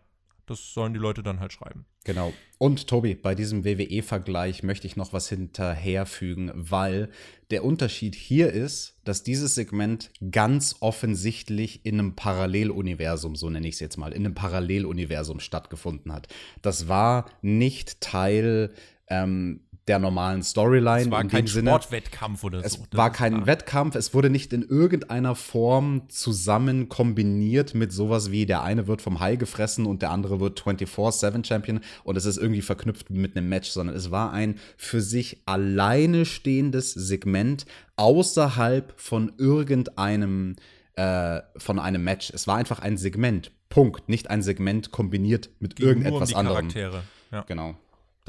[0.46, 1.84] Das sollen die Leute dann halt schreiben.
[2.08, 2.32] Genau.
[2.56, 7.10] Und Tobi, bei diesem WWE-Vergleich möchte ich noch was hinterherfügen, weil
[7.50, 13.74] der Unterschied hier ist, dass dieses Segment ganz offensichtlich in einem Paralleluniversum, so nenne ich
[13.74, 16.28] es jetzt mal, in einem Paralleluniversum stattgefunden hat.
[16.62, 18.72] Das war nicht Teil
[19.08, 21.02] ähm, der normalen Storyline.
[21.02, 21.70] Es war in kein Sinne.
[21.70, 22.86] Sportwettkampf oder Es so.
[22.90, 23.46] Das war ist kein klar.
[23.46, 29.02] Wettkampf, es wurde nicht in irgendeiner Form zusammen kombiniert mit sowas wie der eine wird
[29.02, 33.36] vom Hai gefressen und der andere wird 24-7 Champion und es ist irgendwie verknüpft mit
[33.36, 37.66] einem Match, sondern es war ein für sich alleine stehendes Segment
[37.96, 40.56] außerhalb von irgendeinem
[40.94, 42.30] äh, von einem Match.
[42.34, 43.52] Es war einfach ein Segment.
[43.68, 44.08] Punkt.
[44.08, 46.68] Nicht ein Segment kombiniert mit Ging um irgendetwas die anderem.
[46.68, 47.02] Charaktere.
[47.30, 47.42] Ja.
[47.42, 47.76] Genau.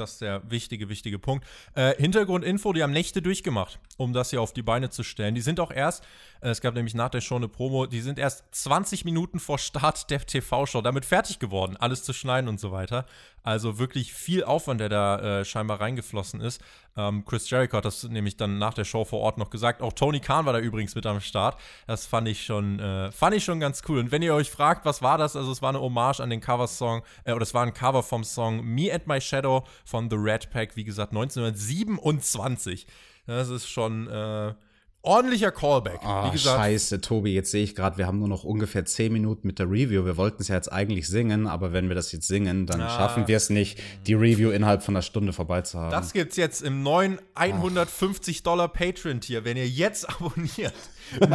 [0.00, 1.46] Das ist der wichtige, wichtige Punkt.
[1.74, 5.34] Äh, Hintergrundinfo, die haben Nächte durchgemacht, um das hier auf die Beine zu stellen.
[5.34, 6.02] Die sind auch erst,
[6.40, 9.58] äh, es gab nämlich nach der Show eine Promo, die sind erst 20 Minuten vor
[9.58, 13.04] Start der TV-Show damit fertig geworden, alles zu schneiden und so weiter.
[13.42, 16.62] Also wirklich viel Aufwand, der da äh, scheinbar reingeflossen ist.
[16.96, 19.82] Ähm, Chris Jericho hat das nämlich dann nach der Show vor Ort noch gesagt.
[19.82, 21.58] Auch Tony Khan war da übrigens mit am Start.
[21.86, 23.98] Das fand ich schon, äh, fand ich schon ganz cool.
[23.98, 25.36] Und wenn ihr euch fragt, was war das?
[25.36, 28.24] Also es war eine Hommage an den Cover-Song, äh, oder es war ein Cover vom
[28.24, 32.86] Song Me and My Shadow von The Red Pack, wie gesagt, 1927.
[33.30, 34.54] Das ist schon äh,
[35.02, 36.00] ordentlicher Callback.
[36.04, 39.12] Oh, wie gesagt, scheiße, Tobi, jetzt sehe ich gerade, wir haben nur noch ungefähr 10
[39.12, 40.04] Minuten mit der Review.
[40.04, 42.90] Wir wollten es ja jetzt eigentlich singen, aber wenn wir das jetzt singen, dann Ah.
[42.90, 45.90] schaffen wir es nicht, die Review innerhalb von einer Stunde vorbei zu haben.
[45.92, 49.44] Das gibt's jetzt im neuen 150 Dollar Patreon-Tier.
[49.44, 50.74] Wenn ihr jetzt abonniert,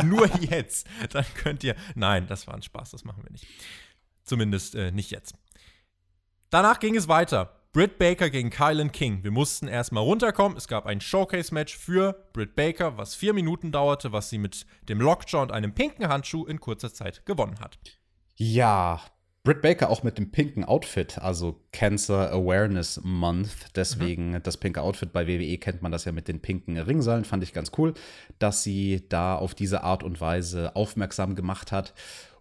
[0.03, 1.75] nur jetzt, dann könnt ihr.
[1.95, 3.47] Nein, das war ein Spaß, das machen wir nicht.
[4.23, 5.33] Zumindest äh, nicht jetzt.
[6.49, 7.54] Danach ging es weiter.
[7.75, 9.21] Britt Baker gegen Kylan King.
[9.25, 10.57] Wir mussten erstmal runterkommen.
[10.57, 15.01] Es gab ein Showcase-Match für Britt Baker, was vier Minuten dauerte, was sie mit dem
[15.01, 17.77] Lockjaw und einem pinken Handschuh in kurzer Zeit gewonnen hat.
[18.37, 19.01] Ja,
[19.43, 23.75] Britt Baker auch mit dem pinken Outfit, also Cancer Awareness Month.
[23.75, 27.25] Deswegen das pinke Outfit bei WWE kennt man das ja mit den pinken Ringseilen.
[27.25, 27.93] Fand ich ganz cool,
[28.39, 31.93] dass sie da auf diese Art und Weise aufmerksam gemacht hat.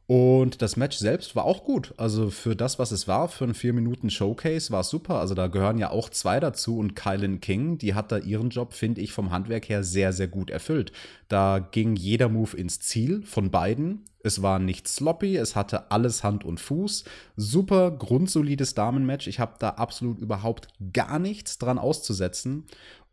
[0.06, 1.94] Und das Match selbst war auch gut.
[1.96, 5.18] Also für das, was es war, für einen 4-Minuten-Showcase war es super.
[5.18, 8.74] Also da gehören ja auch zwei dazu und Kylan King, die hat da ihren Job,
[8.74, 10.92] finde ich, vom Handwerk her sehr, sehr gut erfüllt.
[11.28, 14.04] Da ging jeder Move ins Ziel von beiden.
[14.22, 17.04] Es war nicht sloppy, es hatte alles Hand und Fuß.
[17.36, 19.26] Super grundsolides Damenmatch.
[19.26, 22.64] Ich habe da absolut überhaupt gar nichts dran auszusetzen.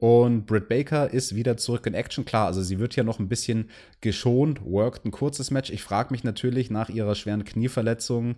[0.01, 2.25] Und Britt Baker ist wieder zurück in Action.
[2.25, 3.69] Klar, also sie wird ja noch ein bisschen
[4.01, 5.69] geschont, worked ein kurzes Match.
[5.69, 8.35] Ich frage mich natürlich nach ihrer schweren Knieverletzung,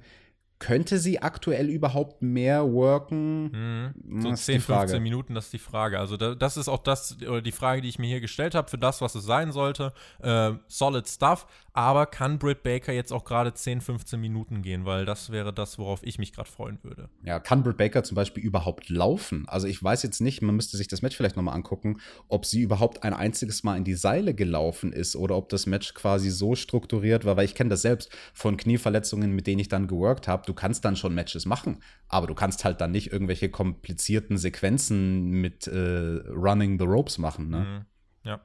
[0.60, 3.94] könnte sie aktuell überhaupt mehr worken?
[4.10, 4.82] So Das ist 10, die Frage.
[4.90, 6.00] 15 Minuten, das ist die Frage.
[6.00, 8.70] Also da, das ist auch das, oder die Frage, die ich mir hier gestellt habe,
[8.70, 9.94] für das, was es sein sollte.
[10.22, 14.86] Äh, solid Stuff, aber kann Britt Baker jetzt auch gerade 10, 15 Minuten gehen?
[14.86, 17.10] Weil das wäre das, worauf ich mich gerade freuen würde.
[17.24, 19.46] Ja, kann Britt Baker zum Beispiel überhaupt laufen?
[19.48, 22.62] Also ich weiß jetzt nicht, man müsste sich das Match vielleicht nochmal angucken, ob sie
[22.62, 26.54] überhaupt ein einziges Mal in die Seile gelaufen ist oder ob das Match quasi so
[26.54, 30.44] strukturiert war, weil ich kenne das selbst von Knieverletzungen, mit denen ich dann geworkt habe.
[30.46, 35.32] Du kannst dann schon Matches machen, aber du kannst halt dann nicht irgendwelche komplizierten Sequenzen
[35.42, 37.86] mit äh, Running the Ropes machen, ne?
[38.26, 38.40] Ja,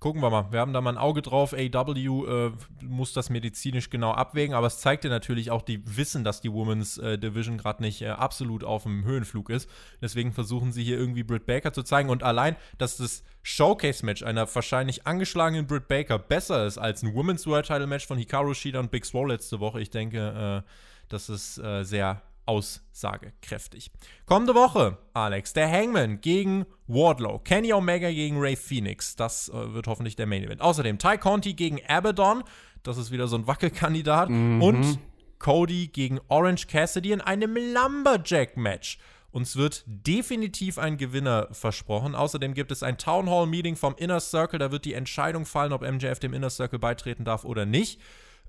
[0.00, 0.50] gucken wir mal.
[0.50, 1.54] Wir haben da mal ein Auge drauf.
[1.54, 2.52] AW äh,
[2.82, 6.52] muss das medizinisch genau abwägen, aber es zeigt dir natürlich auch, die wissen, dass die
[6.52, 9.70] Women's äh, Division gerade nicht äh, absolut auf dem Höhenflug ist.
[10.02, 12.10] Deswegen versuchen sie hier irgendwie Britt Baker zu zeigen.
[12.10, 17.46] Und allein, dass das Showcase-Match einer wahrscheinlich angeschlagenen Britt Baker besser ist als ein Women's
[17.46, 20.70] World Title Match von Hikaru Shida und Big Swole letzte Woche, ich denke, äh,
[21.08, 23.90] das ist äh, sehr aussagekräftig.
[24.26, 29.16] Kommende Woche, Alex, der Hangman gegen Wardlow, Kenny Omega gegen Ray Phoenix.
[29.16, 30.60] Das äh, wird hoffentlich der Main Event.
[30.60, 32.42] Außerdem Ty Conti gegen Abaddon.
[32.82, 34.30] Das ist wieder so ein Wackelkandidat.
[34.62, 34.98] Und
[35.38, 38.98] Cody gegen Orange Cassidy in einem Lumberjack-Match.
[39.32, 42.14] Uns wird definitiv ein Gewinner versprochen.
[42.14, 44.58] Außerdem gibt es ein Town Hall Meeting vom Inner Circle.
[44.58, 48.00] Da wird die Entscheidung fallen, ob MJF dem Inner Circle beitreten darf oder nicht.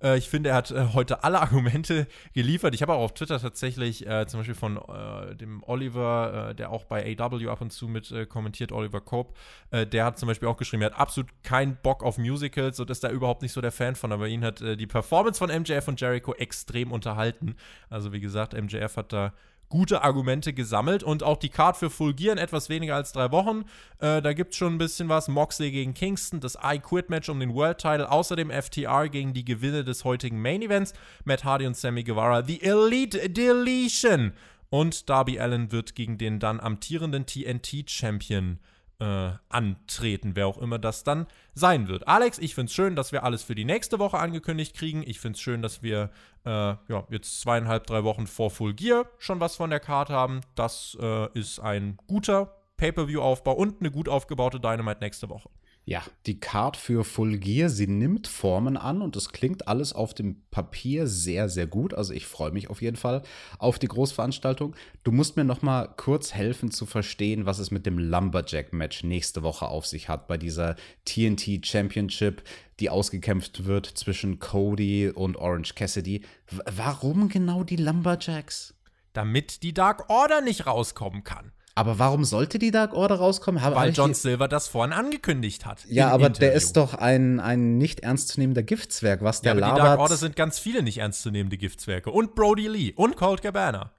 [0.01, 2.73] Äh, ich finde, er hat äh, heute alle Argumente geliefert.
[2.73, 6.71] Ich habe auch auf Twitter tatsächlich äh, zum Beispiel von äh, dem Oliver, äh, der
[6.71, 9.33] auch bei AW ab und zu mit äh, kommentiert, Oliver Cope,
[9.71, 13.03] der hat zum Beispiel auch geschrieben, er hat absolut keinen Bock auf Musicals und ist
[13.03, 15.99] da überhaupt nicht so der Fan von, aber ihn hat die Performance von MJF und
[15.99, 17.55] Jericho extrem unterhalten.
[17.89, 19.33] Also wie gesagt, MJF hat da
[19.71, 23.31] gute Argumente gesammelt und auch die Card für Full Gear in etwas weniger als drei
[23.31, 23.63] Wochen.
[23.97, 25.27] Äh, da gibt es schon ein bisschen was.
[25.27, 29.45] Moxley gegen Kingston, das I Quit Match um den World Title, außerdem FTR gegen die
[29.45, 30.93] Gewinne des heutigen Main Events,
[31.23, 34.33] Matt Hardy und Sammy Guevara, The Elite Deletion.
[34.69, 38.59] Und Darby Allen wird gegen den dann amtierenden TNT-Champion
[39.01, 42.07] äh, antreten, wer auch immer das dann sein wird.
[42.07, 45.01] Alex, ich finde es schön, dass wir alles für die nächste Woche angekündigt kriegen.
[45.05, 46.11] Ich finde es schön, dass wir
[46.45, 50.41] äh, ja, jetzt zweieinhalb, drei Wochen vor Full Gear schon was von der Karte haben.
[50.55, 55.49] Das äh, ist ein guter Pay-Per-View-Aufbau und eine gut aufgebaute Dynamite nächste Woche.
[55.83, 60.13] Ja, die Card für Full Gear, sie nimmt Formen an und es klingt alles auf
[60.13, 61.95] dem Papier sehr, sehr gut.
[61.95, 63.23] Also ich freue mich auf jeden Fall
[63.57, 64.75] auf die Großveranstaltung.
[65.03, 69.41] Du musst mir noch mal kurz helfen zu verstehen, was es mit dem Lumberjack-Match nächste
[69.41, 70.75] Woche auf sich hat bei dieser
[71.05, 72.43] TNT Championship,
[72.79, 76.21] die ausgekämpft wird zwischen Cody und Orange Cassidy.
[76.51, 78.75] W warum genau die Lumberjacks?
[79.13, 81.51] Damit die Dark Order nicht rauskommen kann.
[81.81, 83.61] Aber warum sollte die Dark Order rauskommen?
[83.61, 85.83] Hab- Weil John die- Silver das vorhin angekündigt hat.
[85.89, 86.55] ja, aber der Interview.
[86.57, 89.21] ist doch ein, ein nicht ernstzunehmender Giftzwerg.
[89.23, 89.83] Was Ja, der aber die labert.
[89.85, 92.11] Dark Order sind ganz viele nicht ernstzunehmende Giftzwerge.
[92.11, 93.91] Und Brody Lee und Colt Cabana.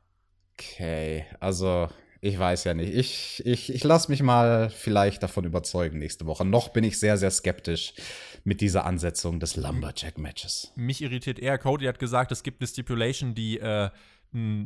[0.59, 1.89] Okay, also
[2.21, 2.95] ich weiß ja nicht.
[2.95, 6.45] Ich, ich, ich lasse mich mal vielleicht davon überzeugen nächste Woche.
[6.45, 7.95] Noch bin ich sehr, sehr skeptisch
[8.45, 10.73] mit dieser Ansetzung des Lumberjack-Matches.
[10.77, 13.91] Mich irritiert eher, Cody hat gesagt, es gibt eine Stipulation, die äh,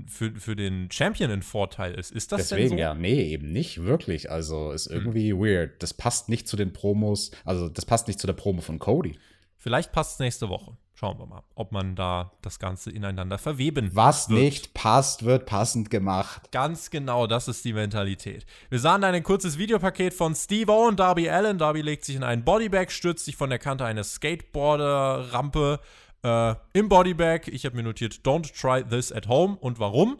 [0.07, 2.13] für, für den Champion ein Vorteil ist.
[2.13, 2.83] Ist das Deswegen, denn so?
[2.83, 4.31] ja, nee, eben nicht wirklich.
[4.31, 5.41] Also ist irgendwie hm.
[5.41, 5.83] weird.
[5.83, 9.19] Das passt nicht zu den Promos, also das passt nicht zu der Promo von Cody.
[9.57, 10.77] Vielleicht passt es nächste Woche.
[10.99, 14.41] Schauen wir mal, ob man da das Ganze ineinander verweben Was wird.
[14.41, 16.51] nicht passt, wird passend gemacht.
[16.53, 18.47] Ganz genau, das ist die Mentalität.
[18.71, 21.59] Wir sahen ein kurzes Videopaket von Steve O und Darby Allen.
[21.59, 25.81] Darby legt sich in einen Bodybag, stürzt sich von der Kante einer Skateboarder-Rampe
[26.23, 27.49] äh, im Bodybag.
[27.49, 29.57] Ich habe mir notiert, don't try this at home.
[29.61, 30.19] Und warum?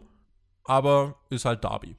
[0.63, 1.95] Aber ist halt Darby.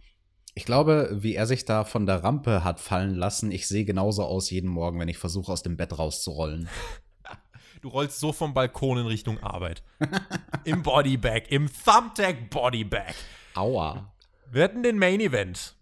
[0.55, 4.25] Ich glaube, wie er sich da von der Rampe hat fallen lassen, ich sehe genauso
[4.25, 6.69] aus jeden Morgen, wenn ich versuche, aus dem Bett rauszurollen.
[7.81, 9.85] Du rollst so vom Balkon in Richtung Arbeit.
[10.65, 13.15] Im Bodybag, im Thumbtack Bodybag.
[13.55, 14.13] Aua.
[14.51, 15.77] Wir hatten den Main Event.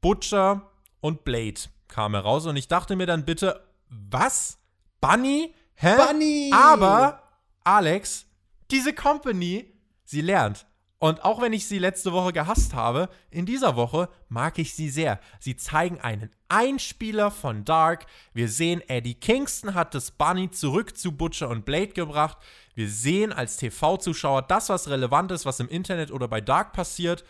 [0.00, 0.70] Butcher
[1.00, 4.58] und Blade kamen heraus und ich dachte mir dann bitte, was?
[5.00, 5.54] Bunny?
[5.74, 5.94] Hä?
[5.96, 6.50] Bunny!
[6.52, 7.22] Aber,
[7.64, 8.26] Alex,
[8.70, 9.72] diese Company,
[10.04, 10.66] sie lernt.
[10.98, 14.88] Und auch wenn ich sie letzte Woche gehasst habe, in dieser Woche mag ich sie
[14.88, 15.20] sehr.
[15.38, 18.06] Sie zeigen einen Einspieler von Dark.
[18.32, 22.38] Wir sehen, Eddie Kingston hat das Bunny zurück zu Butcher und Blade gebracht.
[22.74, 27.22] Wir sehen als TV-Zuschauer das, was relevant ist, was im Internet oder bei Dark passiert.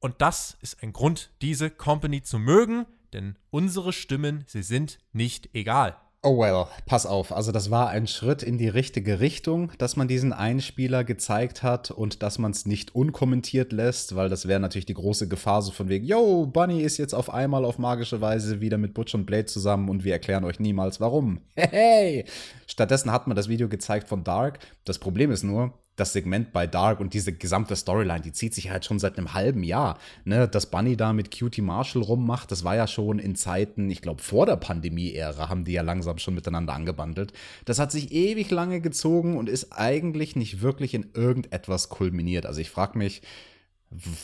[0.00, 5.54] Und das ist ein Grund, diese Company zu mögen, denn unsere Stimmen, sie sind nicht
[5.54, 5.96] egal.
[6.28, 7.30] Oh well, pass auf.
[7.30, 11.92] Also das war ein Schritt in die richtige Richtung, dass man diesen Einspieler gezeigt hat
[11.92, 15.70] und dass man es nicht unkommentiert lässt, weil das wäre natürlich die große Gefahr so
[15.70, 19.24] von wegen, yo, Bunny ist jetzt auf einmal auf magische Weise wieder mit Butch und
[19.24, 21.42] Blade zusammen und wir erklären euch niemals warum.
[21.54, 22.24] Hey!
[22.66, 24.58] Stattdessen hat man das Video gezeigt von Dark.
[24.84, 28.70] Das Problem ist nur, das Segment bei Dark und diese gesamte Storyline, die zieht sich
[28.70, 29.98] halt schon seit einem halben Jahr.
[30.24, 30.46] Ne?
[30.46, 34.22] Dass Bunny da mit Cutie Marshall rummacht, das war ja schon in Zeiten, ich glaube,
[34.22, 37.32] vor der Pandemie-Ära haben die ja langsam schon miteinander angebandelt.
[37.64, 42.46] Das hat sich ewig lange gezogen und ist eigentlich nicht wirklich in irgendetwas kulminiert.
[42.46, 43.22] Also ich frage mich,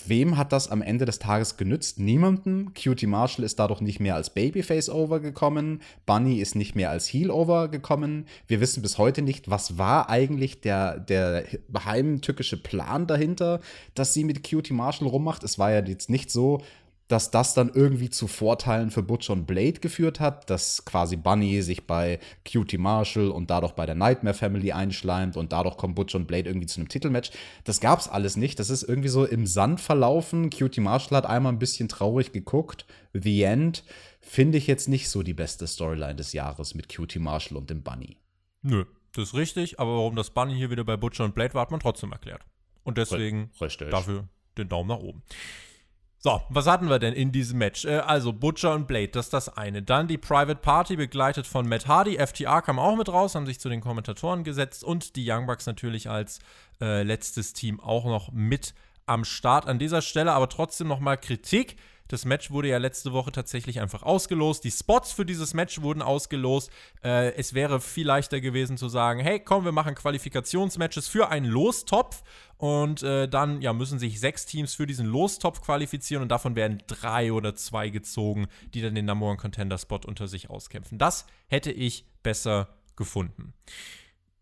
[0.06, 2.00] Wem hat das am Ende des Tages genützt?
[2.00, 2.72] Niemandem.
[2.74, 5.82] Cutie Marshall ist dadurch nicht mehr als Babyface overgekommen.
[6.04, 8.26] Bunny ist nicht mehr als Heel overgekommen.
[8.48, 11.44] Wir wissen bis heute nicht, was war eigentlich der, der
[11.84, 13.60] heimtückische Plan dahinter,
[13.94, 15.44] dass sie mit Cutie Marshall rummacht.
[15.44, 16.60] Es war ja jetzt nicht so,
[17.08, 21.62] dass das dann irgendwie zu Vorteilen für Butch und Blade geführt hat, dass quasi Bunny
[21.62, 22.18] sich bei
[22.50, 26.48] Cutie Marshall und dadurch bei der Nightmare Family einschleimt und dadurch kommt Butch und Blade
[26.48, 27.30] irgendwie zu einem Titelmatch.
[27.64, 28.58] Das gab's alles nicht.
[28.58, 30.50] Das ist irgendwie so im Sand verlaufen.
[30.50, 32.86] Cutie Marshall hat einmal ein bisschen traurig geguckt.
[33.12, 33.84] The End
[34.20, 37.82] finde ich jetzt nicht so die beste Storyline des Jahres mit Cutie Marshall und dem
[37.82, 38.16] Bunny.
[38.62, 41.62] Nö, das ist richtig, aber warum das Bunny hier wieder bei Butcher und Blade war,
[41.62, 42.42] hat man trotzdem erklärt.
[42.84, 43.90] Und deswegen Richtig.
[43.90, 45.22] dafür den Daumen nach oben.
[46.24, 47.84] So, was hatten wir denn in diesem Match?
[47.84, 49.82] Äh, also Butcher und Blade, das ist das eine.
[49.82, 52.16] Dann die Private Party, begleitet von Matt Hardy.
[52.16, 55.66] FTR kam auch mit raus, haben sich zu den Kommentatoren gesetzt und die Young Bucks
[55.66, 56.38] natürlich als
[56.80, 58.72] äh, letztes Team auch noch mit
[59.04, 59.66] am Start.
[59.66, 61.76] An dieser Stelle aber trotzdem nochmal Kritik.
[62.12, 64.64] Das Match wurde ja letzte Woche tatsächlich einfach ausgelost.
[64.64, 66.70] Die Spots für dieses Match wurden ausgelost.
[67.02, 71.46] Äh, es wäre viel leichter gewesen zu sagen, hey, komm, wir machen Qualifikationsmatches für einen
[71.46, 72.22] Lostopf
[72.58, 76.82] und äh, dann ja, müssen sich sechs Teams für diesen Lostopf qualifizieren und davon werden
[76.86, 80.98] drei oder zwei gezogen, die dann den Number One Contender Spot unter sich auskämpfen.
[80.98, 83.54] Das hätte ich besser gefunden.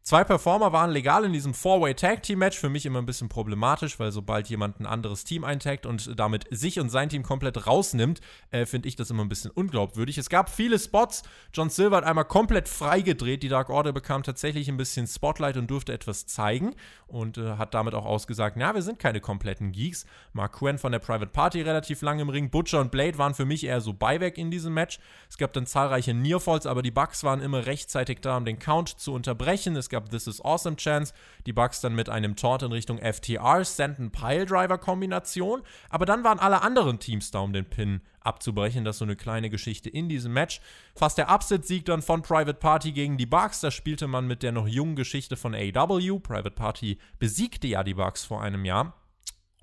[0.03, 2.59] Zwei Performer waren legal in diesem Four-Way Tag Team Match.
[2.59, 6.47] Für mich immer ein bisschen problematisch, weil sobald jemand ein anderes Team eintaggt und damit
[6.51, 10.17] sich und sein Team komplett rausnimmt, äh, finde ich das immer ein bisschen unglaubwürdig.
[10.17, 11.23] Es gab viele Spots.
[11.53, 13.43] John Silver hat einmal komplett freigedreht.
[13.43, 16.75] Die Dark Order bekam tatsächlich ein bisschen Spotlight und durfte etwas zeigen
[17.07, 20.07] und äh, hat damit auch ausgesagt, na, wir sind keine kompletten Geeks.
[20.33, 22.49] Mark Quinn von der Private Party relativ lang im Ring.
[22.49, 24.99] Butcher und Blade waren für mich eher so Beiwerk in diesem Match.
[25.29, 28.89] Es gab dann zahlreiche Nearfalls, aber die Bugs waren immer rechtzeitig da, um den Count
[28.89, 29.77] zu unterbrechen.
[29.77, 31.13] Es gab This is Awesome Chance.
[31.47, 35.63] Die Bugs dann mit einem Taunt in Richtung FTR, Stanton Piledriver Kombination.
[35.91, 38.85] Aber dann waren alle anderen Teams da, um den Pin abzubrechen.
[38.85, 40.61] Das ist so eine kleine Geschichte in diesem Match.
[40.95, 43.61] Fast der Upset-Sieg dann von Private Party gegen die Bugs.
[43.61, 46.19] Da spielte man mit der noch jungen Geschichte von AW.
[46.21, 48.95] Private Party besiegte ja die Bugs vor einem Jahr.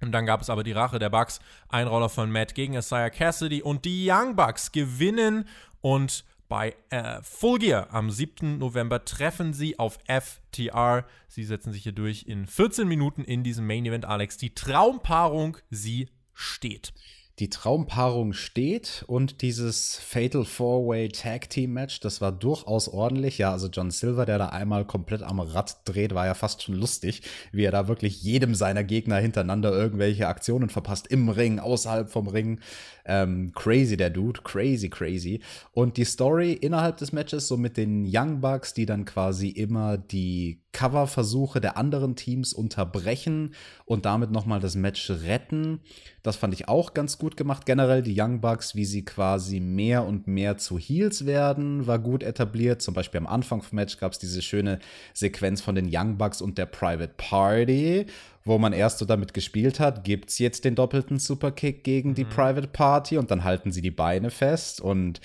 [0.01, 1.39] Und dann gab es aber die Rache der Bugs.
[1.69, 5.47] Einroller von Matt gegen Isaiah Cassidy und die Young Bucks gewinnen
[5.81, 8.57] und bei äh, Full Gear am 7.
[8.57, 11.05] November treffen sie auf FTR.
[11.27, 14.37] Sie setzen sich hier durch in 14 Minuten in diesem Main Event, Alex.
[14.37, 16.93] Die Traumpaarung, sie steht.
[17.39, 23.37] Die Traumpaarung steht und dieses Fatal Four-Way Tag Team Match, das war durchaus ordentlich.
[23.37, 26.73] Ja, also John Silver, der da einmal komplett am Rad dreht, war ja fast schon
[26.73, 27.21] lustig,
[27.51, 31.05] wie er da wirklich jedem seiner Gegner hintereinander irgendwelche Aktionen verpasst.
[31.05, 32.59] Im Ring, außerhalb vom Ring.
[33.05, 34.41] Ähm, crazy, der Dude.
[34.41, 35.39] Crazy, crazy.
[35.73, 39.99] Und die Story innerhalb des Matches, so mit den Young Bucks, die dann quasi immer
[39.99, 45.79] die Coverversuche der anderen Teams unterbrechen und damit nochmal das Match retten.
[46.21, 47.65] Das fand ich auch ganz gut gemacht.
[47.65, 52.23] Generell die Young Bucks, wie sie quasi mehr und mehr zu Heels werden, war gut
[52.23, 52.81] etabliert.
[52.81, 54.79] Zum Beispiel am Anfang vom Match gab es diese schöne
[55.13, 58.05] Sequenz von den Young Bucks und der Private Party,
[58.45, 62.15] wo man erst so damit gespielt hat, gibt es jetzt den doppelten Superkick gegen mhm.
[62.15, 65.19] die Private Party und dann halten sie die Beine fest und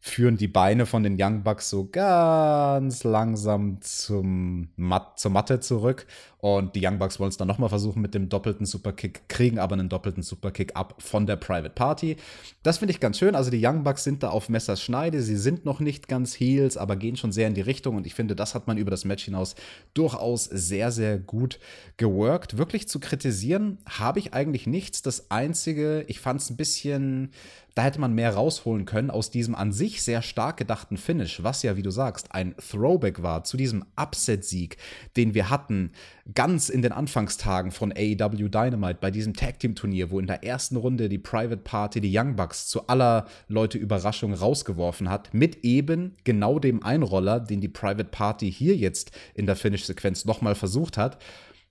[0.00, 6.06] führen die Beine von den Young Bucks so ganz langsam zum Mat zur Matte zurück.
[6.40, 9.72] Und die Young Bucks wollen es dann nochmal versuchen mit dem doppelten Superkick, kriegen aber
[9.72, 12.16] einen doppelten Superkick ab von der Private Party.
[12.62, 13.34] Das finde ich ganz schön.
[13.34, 15.20] Also die Young Bucks sind da auf Messers Schneide.
[15.20, 17.96] Sie sind noch nicht ganz Heels, aber gehen schon sehr in die Richtung.
[17.96, 19.56] Und ich finde, das hat man über das Match hinaus
[19.94, 21.58] durchaus sehr, sehr gut
[21.96, 22.56] geworkt.
[22.56, 25.02] Wirklich zu kritisieren habe ich eigentlich nichts.
[25.02, 27.32] Das Einzige, ich fand es ein bisschen
[27.78, 31.62] da hätte man mehr rausholen können aus diesem an sich sehr stark gedachten Finish, was
[31.62, 34.78] ja, wie du sagst, ein Throwback war zu diesem Upset-Sieg,
[35.16, 35.92] den wir hatten,
[36.34, 40.44] ganz in den Anfangstagen von AEW Dynamite bei diesem Tag Team Turnier, wo in der
[40.44, 45.64] ersten Runde die Private Party die Young Bucks zu aller Leute Überraschung rausgeworfen hat, mit
[45.64, 50.98] eben genau dem Einroller, den die Private Party hier jetzt in der Finish-Sequenz nochmal versucht
[50.98, 51.18] hat.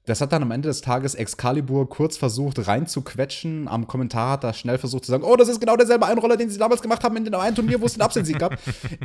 [0.08, 3.68] Das hat dann am Ende des Tages Excalibur kurz versucht reinzuquetschen.
[3.68, 6.50] Am Kommentar hat er schnell versucht zu sagen, oh, das ist genau derselbe Einroller, den
[6.50, 8.58] sie damals gemacht haben in dem einen Turnier, wo es den Absensieg gab.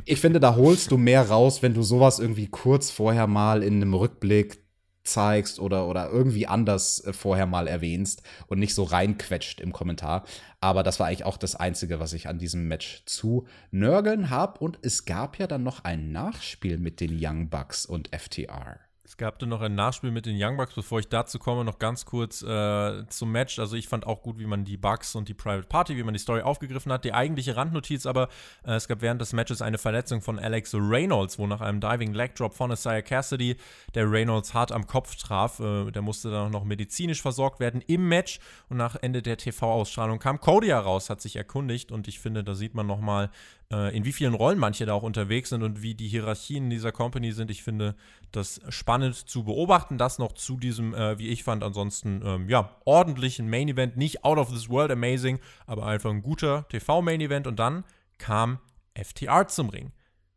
[0.04, 3.74] Ich finde, da holst du mehr raus, wenn du sowas irgendwie kurz vorher mal in
[3.74, 4.61] einem Rückblick
[5.04, 10.24] zeigst oder, oder irgendwie anders äh, vorher mal erwähnst und nicht so reinquetscht im Kommentar.
[10.60, 14.60] Aber das war eigentlich auch das Einzige, was ich an diesem Match zu nörgeln habe.
[14.60, 18.78] Und es gab ja dann noch ein Nachspiel mit den Young Bucks und FTR.
[19.04, 20.74] Es gab dann noch ein Nachspiel mit den Young Bucks.
[20.74, 23.58] Bevor ich dazu komme, noch ganz kurz äh, zum Match.
[23.58, 26.14] Also ich fand auch gut, wie man die Bucks und die Private Party, wie man
[26.14, 27.04] die Story aufgegriffen hat.
[27.04, 28.28] Die eigentliche Randnotiz aber,
[28.64, 32.14] äh, es gab während des Matches eine Verletzung von Alex Reynolds, wo nach einem Diving
[32.14, 33.56] Leg Drop von Isaiah Cassidy
[33.94, 35.58] der Reynolds hart am Kopf traf.
[35.58, 38.38] Äh, der musste dann auch noch medizinisch versorgt werden im Match.
[38.68, 41.90] Und nach Ende der TV-Ausstrahlung kam Cody heraus, hat sich erkundigt.
[41.90, 43.30] Und ich finde, da sieht man nochmal,
[43.72, 47.32] in wie vielen Rollen manche da auch unterwegs sind und wie die Hierarchien dieser Company
[47.32, 47.50] sind.
[47.50, 47.94] Ich finde
[48.30, 49.98] das spannend zu beobachten.
[49.98, 53.96] Das noch zu diesem, äh, wie ich fand, ansonsten ähm, ja, ordentlichen Main Event.
[53.96, 57.46] Nicht out of this world amazing, aber einfach ein guter TV-Main Event.
[57.46, 57.84] Und dann
[58.18, 58.58] kam
[58.94, 59.92] FTR zum Ring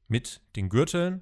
[0.07, 1.21] mit den Gürteln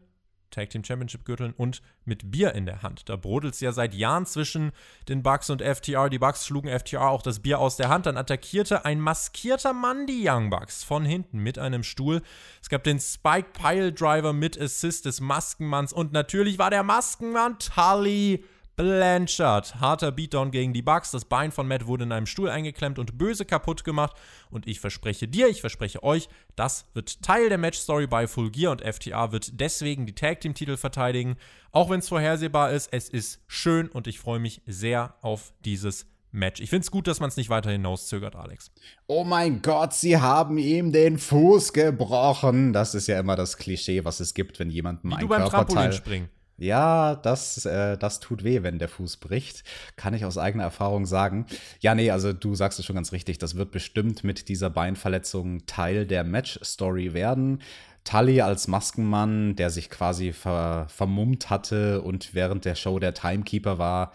[0.53, 3.09] Tag Team Championship Gürteln und mit Bier in der Hand.
[3.09, 4.71] Da brodelt es ja seit Jahren zwischen
[5.09, 6.09] den Bucks und FTR.
[6.09, 8.05] Die Bucks schlugen FTR auch das Bier aus der Hand.
[8.05, 12.21] Dann attackierte ein maskierter Mann die Young Bucks von hinten mit einem Stuhl.
[12.61, 17.57] Es gab den Spike Pile Driver mit Assist des Maskenmanns und natürlich war der Maskenmann
[17.59, 18.45] Tully
[18.75, 19.79] Blanchard.
[19.79, 21.11] Harter Beatdown gegen die Bucks.
[21.11, 24.15] Das Bein von Matt wurde in einem Stuhl eingeklemmt und böse kaputt gemacht.
[24.49, 28.71] Und ich verspreche dir, ich verspreche euch, das wird Teil der Matchstory bei Full Gear
[28.71, 31.35] und FTA wird deswegen die Tag Team Titel verteidigen.
[31.71, 36.05] Auch wenn es vorhersehbar ist, es ist schön und ich freue mich sehr auf dieses
[36.33, 36.59] Match.
[36.61, 38.71] Ich finde es gut, dass man es nicht weiter hinauszögert, Alex.
[39.07, 42.73] Oh mein Gott, sie haben ihm den Fuß gebrochen.
[42.73, 45.45] Das ist ja immer das Klischee, was es gibt, wenn jemandem Wie ein du beim
[45.45, 46.29] Trampolin springen.
[46.57, 49.63] Ja, das, äh, das tut weh, wenn der Fuß bricht.
[49.95, 51.45] Kann ich aus eigener Erfahrung sagen.
[51.79, 53.39] Ja, nee, also du sagst es schon ganz richtig.
[53.39, 57.61] Das wird bestimmt mit dieser Beinverletzung Teil der Match-Story werden.
[58.03, 63.77] Tully als Maskenmann, der sich quasi ver vermummt hatte und während der Show der Timekeeper
[63.77, 64.11] war,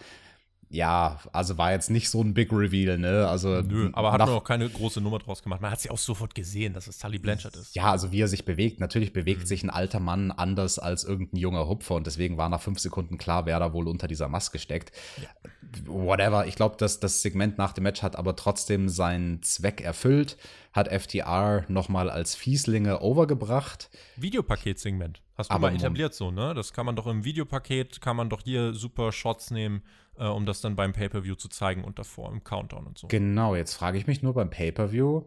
[0.71, 3.27] ja, also war jetzt nicht so ein Big Reveal, ne?
[3.27, 5.61] Also, Nö, aber hat man auch keine große Nummer draus gemacht.
[5.61, 7.75] Man hat sie auch sofort gesehen, dass es Tully Blanchard ist.
[7.75, 8.79] Ja, also wie er sich bewegt.
[8.79, 9.45] Natürlich bewegt mhm.
[9.47, 13.17] sich ein alter Mann anders als irgendein junger Hupfer und deswegen war nach fünf Sekunden
[13.17, 14.91] klar, wer da wohl unter dieser Maske steckt.
[15.17, 15.51] Ja.
[15.87, 16.45] Whatever.
[16.45, 20.37] Ich glaube, dass das Segment nach dem Match hat aber trotzdem seinen Zweck erfüllt.
[20.71, 23.89] Hat FTR nochmal als Fieslinge overgebracht.
[24.17, 25.21] Videopaketsegment.
[25.39, 26.53] Hast du aber mal etabliert so, ne?
[26.53, 29.81] Das kann man doch im Videopaket, kann man doch hier super Shots nehmen
[30.19, 33.07] äh, um das dann beim Pay-Per-View zu zeigen und davor im Countdown und so.
[33.07, 35.23] Genau, jetzt frage ich mich nur beim Pay-Per-View,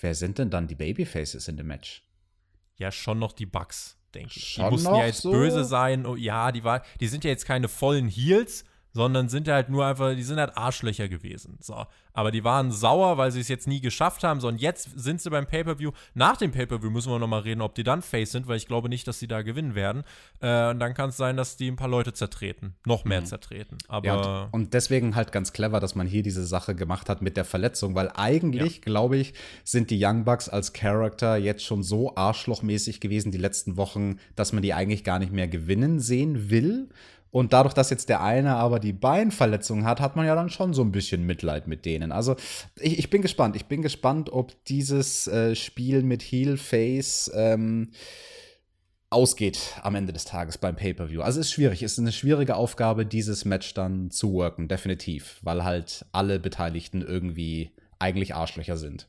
[0.00, 2.04] wer sind denn dann die Babyfaces in dem Match?
[2.76, 4.54] Ja, schon noch die Bugs, denke ich.
[4.54, 5.30] Schon die mussten ja jetzt so?
[5.30, 6.04] böse sein.
[6.04, 9.86] Oh, ja, die, war, die sind ja jetzt keine vollen Heels, sondern sind halt nur
[9.86, 11.58] einfach, die sind halt Arschlöcher gewesen.
[11.60, 11.86] So.
[12.14, 15.30] Aber die waren sauer, weil sie es jetzt nie geschafft haben, sondern jetzt sind sie
[15.30, 15.92] beim Pay-Per-View.
[16.14, 18.90] Nach dem Pay-Per-View müssen wir nochmal reden, ob die dann Face sind, weil ich glaube
[18.90, 20.04] nicht, dass sie da gewinnen werden.
[20.40, 22.74] Äh, und dann kann es sein, dass die ein paar Leute zertreten.
[22.84, 23.26] Noch mehr mhm.
[23.26, 23.78] zertreten.
[23.88, 27.22] Aber ja, und, und, deswegen halt ganz clever, dass man hier diese Sache gemacht hat
[27.22, 28.82] mit der Verletzung, weil eigentlich, ja.
[28.84, 29.32] glaube ich,
[29.64, 34.52] sind die Young Bucks als Charakter jetzt schon so arschlochmäßig gewesen die letzten Wochen, dass
[34.52, 36.90] man die eigentlich gar nicht mehr gewinnen sehen will.
[37.32, 40.74] Und dadurch, dass jetzt der eine aber die Beinverletzung hat, hat man ja dann schon
[40.74, 42.12] so ein bisschen Mitleid mit denen.
[42.12, 42.36] Also
[42.78, 43.56] ich, ich bin gespannt.
[43.56, 47.92] Ich bin gespannt, ob dieses äh, Spiel mit Heel Face ähm,
[49.08, 51.22] ausgeht am Ende des Tages beim Pay-per-View.
[51.22, 51.82] Also es ist schwierig.
[51.82, 57.00] Es ist eine schwierige Aufgabe, dieses Match dann zu worken, definitiv, weil halt alle Beteiligten
[57.00, 59.08] irgendwie eigentlich Arschlöcher sind.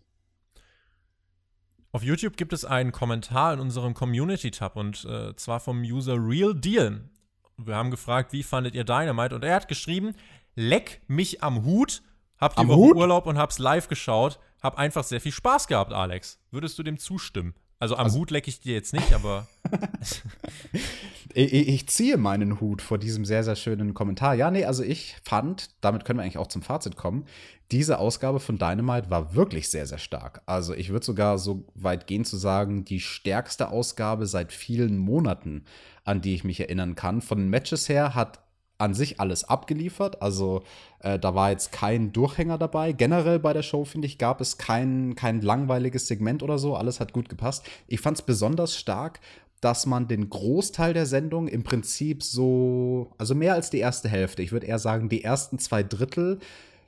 [1.91, 6.55] Auf YouTube gibt es einen Kommentar in unserem Community-Tab und äh, zwar vom User Real
[6.55, 7.09] Deal.
[7.57, 9.35] Wir haben gefragt, wie fandet ihr Dynamite?
[9.35, 10.15] Und er hat geschrieben,
[10.55, 12.01] leck mich am Hut,
[12.37, 12.97] hab die am Woche Hut?
[12.97, 16.39] Urlaub und hab's live geschaut, hab einfach sehr viel Spaß gehabt, Alex.
[16.51, 17.53] Würdest du dem zustimmen?
[17.79, 19.45] Also am also, Hut lecke ich dir jetzt nicht, aber.
[21.33, 24.35] ich, ich, ziehe meinen Hut vor diesem sehr, sehr schönen Kommentar.
[24.35, 27.25] Ja, nee, also ich fand, damit können wir eigentlich auch zum Fazit kommen,
[27.73, 30.43] diese Ausgabe von Dynamite war wirklich sehr, sehr stark.
[30.45, 35.65] Also ich würde sogar so weit gehen zu sagen, die stärkste Ausgabe seit vielen Monaten,
[36.03, 37.21] an die ich mich erinnern kann.
[37.21, 38.39] Von den Matches her hat
[38.77, 40.21] an sich alles abgeliefert.
[40.21, 40.63] Also
[40.99, 42.91] äh, da war jetzt kein Durchhänger dabei.
[42.91, 46.75] Generell bei der Show, finde ich, gab es kein, kein langweiliges Segment oder so.
[46.75, 47.65] Alles hat gut gepasst.
[47.87, 49.19] Ich fand es besonders stark,
[49.61, 54.41] dass man den Großteil der Sendung im Prinzip so, also mehr als die erste Hälfte,
[54.41, 56.39] ich würde eher sagen, die ersten zwei Drittel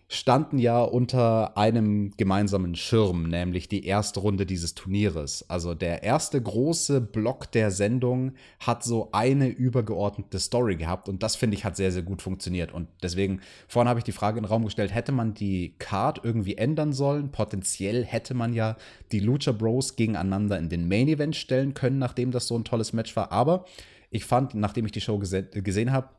[0.08, 5.50] standen ja unter einem gemeinsamen Schirm, nämlich die erste Runde dieses Turnieres.
[5.50, 11.36] Also der erste große Block der Sendung hat so eine übergeordnete Story gehabt und das
[11.36, 12.72] finde ich hat sehr, sehr gut funktioniert.
[12.72, 16.22] Und deswegen, vorhin habe ich die Frage in den Raum gestellt, hätte man die Card
[16.24, 17.32] irgendwie ändern sollen?
[17.32, 18.78] Potenziell hätte man ja
[19.12, 22.94] die Lucha Bros gegeneinander in den Main Event stellen können, nachdem das so ein tolles
[22.94, 23.32] Match war.
[23.32, 23.66] Aber
[24.12, 26.10] ich fand, nachdem ich die Show gese gesehen habe,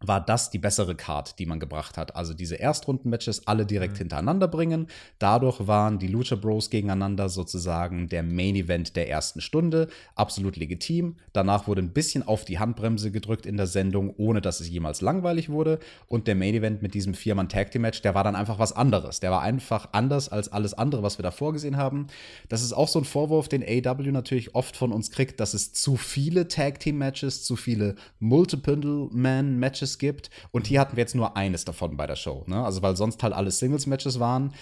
[0.00, 2.16] war das die bessere Card, die man gebracht hat.
[2.16, 3.98] Also diese Erstrunden-Matches alle direkt mhm.
[3.98, 4.86] hintereinander bringen.
[5.18, 9.88] Dadurch waren die Lucha Bros gegeneinander sozusagen der Main Event der ersten Stunde.
[10.14, 11.16] Absolut legitim.
[11.32, 15.02] Danach wurde ein bisschen auf die Handbremse gedrückt in der Sendung, ohne dass es jemals
[15.02, 15.78] langweilig wurde.
[16.06, 19.20] Und der Main Event mit diesem Viermann-Tag-Team-Match, der war dann einfach was anderes.
[19.20, 22.06] Der war einfach anders als alles andere, was wir davor gesehen haben.
[22.48, 25.74] Das ist auch so ein Vorwurf, den AW natürlich oft von uns kriegt, dass es
[25.74, 30.30] zu viele Tag-Team-Matches, zu viele Multiple-Man-Matches Matches gibt.
[30.52, 32.44] Und hier hatten wir jetzt nur eines davon bei der Show.
[32.46, 32.64] Ne?
[32.64, 34.52] Also, weil sonst halt alle Singles-Matches waren.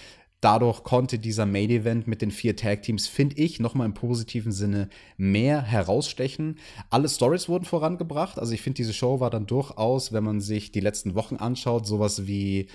[0.41, 4.53] Dadurch konnte dieser Main Event mit den vier Tag Teams, finde ich, nochmal im positiven
[4.53, 6.57] Sinne mehr herausstechen.
[6.89, 8.39] Alle Stories wurden vorangebracht.
[8.39, 11.85] Also ich finde, diese Show war dann durchaus, wenn man sich die letzten Wochen anschaut,
[11.85, 12.67] sowas wie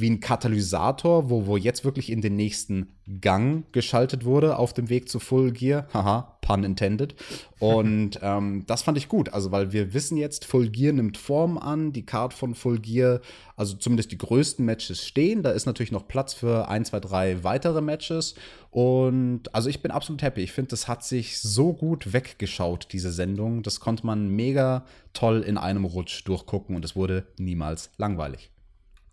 [0.00, 2.88] wie ein Katalysator, wo, wo jetzt wirklich in den nächsten
[3.20, 5.86] Gang geschaltet wurde auf dem Weg zu Full Gear.
[5.94, 7.14] Haha, pun intended.
[7.58, 11.58] Und ähm, das fand ich gut, also weil wir wissen jetzt, Full Gear nimmt Form
[11.58, 13.20] an, die Card von Full Gear,
[13.56, 15.42] also zumindest die größten Matches stehen.
[15.42, 18.34] Da ist natürlich noch Platz für ein, zwei, drei weitere Matches.
[18.70, 20.42] Und also ich bin absolut happy.
[20.42, 23.62] Ich finde, das hat sich so gut weggeschaut, diese Sendung.
[23.62, 28.50] Das konnte man mega toll in einem Rutsch durchgucken und es wurde niemals langweilig.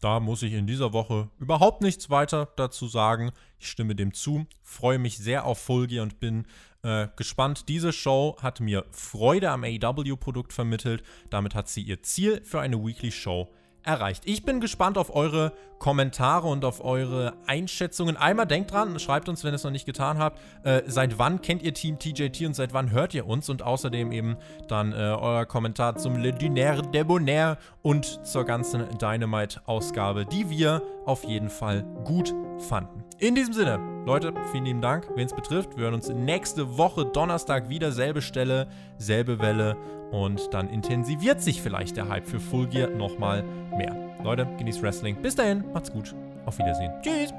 [0.02, 3.32] Da muss ich in dieser Woche überhaupt nichts weiter dazu sagen.
[3.60, 6.46] Ich stimme dem zu, freue mich sehr auf Folge und bin
[6.84, 7.68] äh, gespannt.
[7.70, 11.04] Diese Show hat mir Freude am AW-Produkt vermittelt.
[11.30, 13.52] Damit hat sie ihr Ziel für eine Weekly Show
[13.86, 14.24] erreicht.
[14.26, 18.18] Ich bin gespannt auf eure Kommentare und auf eure Einschätzungen.
[18.18, 21.42] Einmal denkt dran, schreibt uns, wenn ihr es noch nicht getan habt, äh, seit wann
[21.42, 23.50] kennt ihr Team TJT und seit wann hört ihr uns?
[23.50, 30.26] Und außerdem eben dann äh, euer Kommentar zum Le Dunaire Debonair und zur ganzen Dynamite-Ausgabe,
[30.26, 33.05] die wir auf jeden Fall gut fanden.
[33.18, 35.78] In diesem Sinne, Leute, vielen lieben Dank, wen es betrifft.
[35.78, 39.78] Wir hören uns nächste Woche Donnerstag wieder, selbe Stelle, selbe Welle
[40.12, 43.44] und dann intensiviert sich vielleicht der Hype für Full Gear nochmal
[43.78, 43.96] mehr.
[44.22, 45.16] Leute, genießt Wrestling.
[45.22, 46.14] Bis dahin, macht's gut.
[46.46, 46.92] Auf Wiedersehen.
[47.02, 47.34] Tschüss.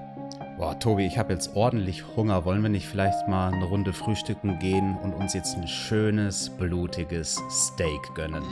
[0.57, 2.47] Boah, Tobi, ich habe jetzt ordentlich Hunger.
[2.47, 7.39] Wollen wir nicht vielleicht mal eine Runde frühstücken gehen und uns jetzt ein schönes, blutiges
[7.51, 8.43] Steak gönnen?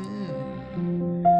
[0.76, 1.33] Mm.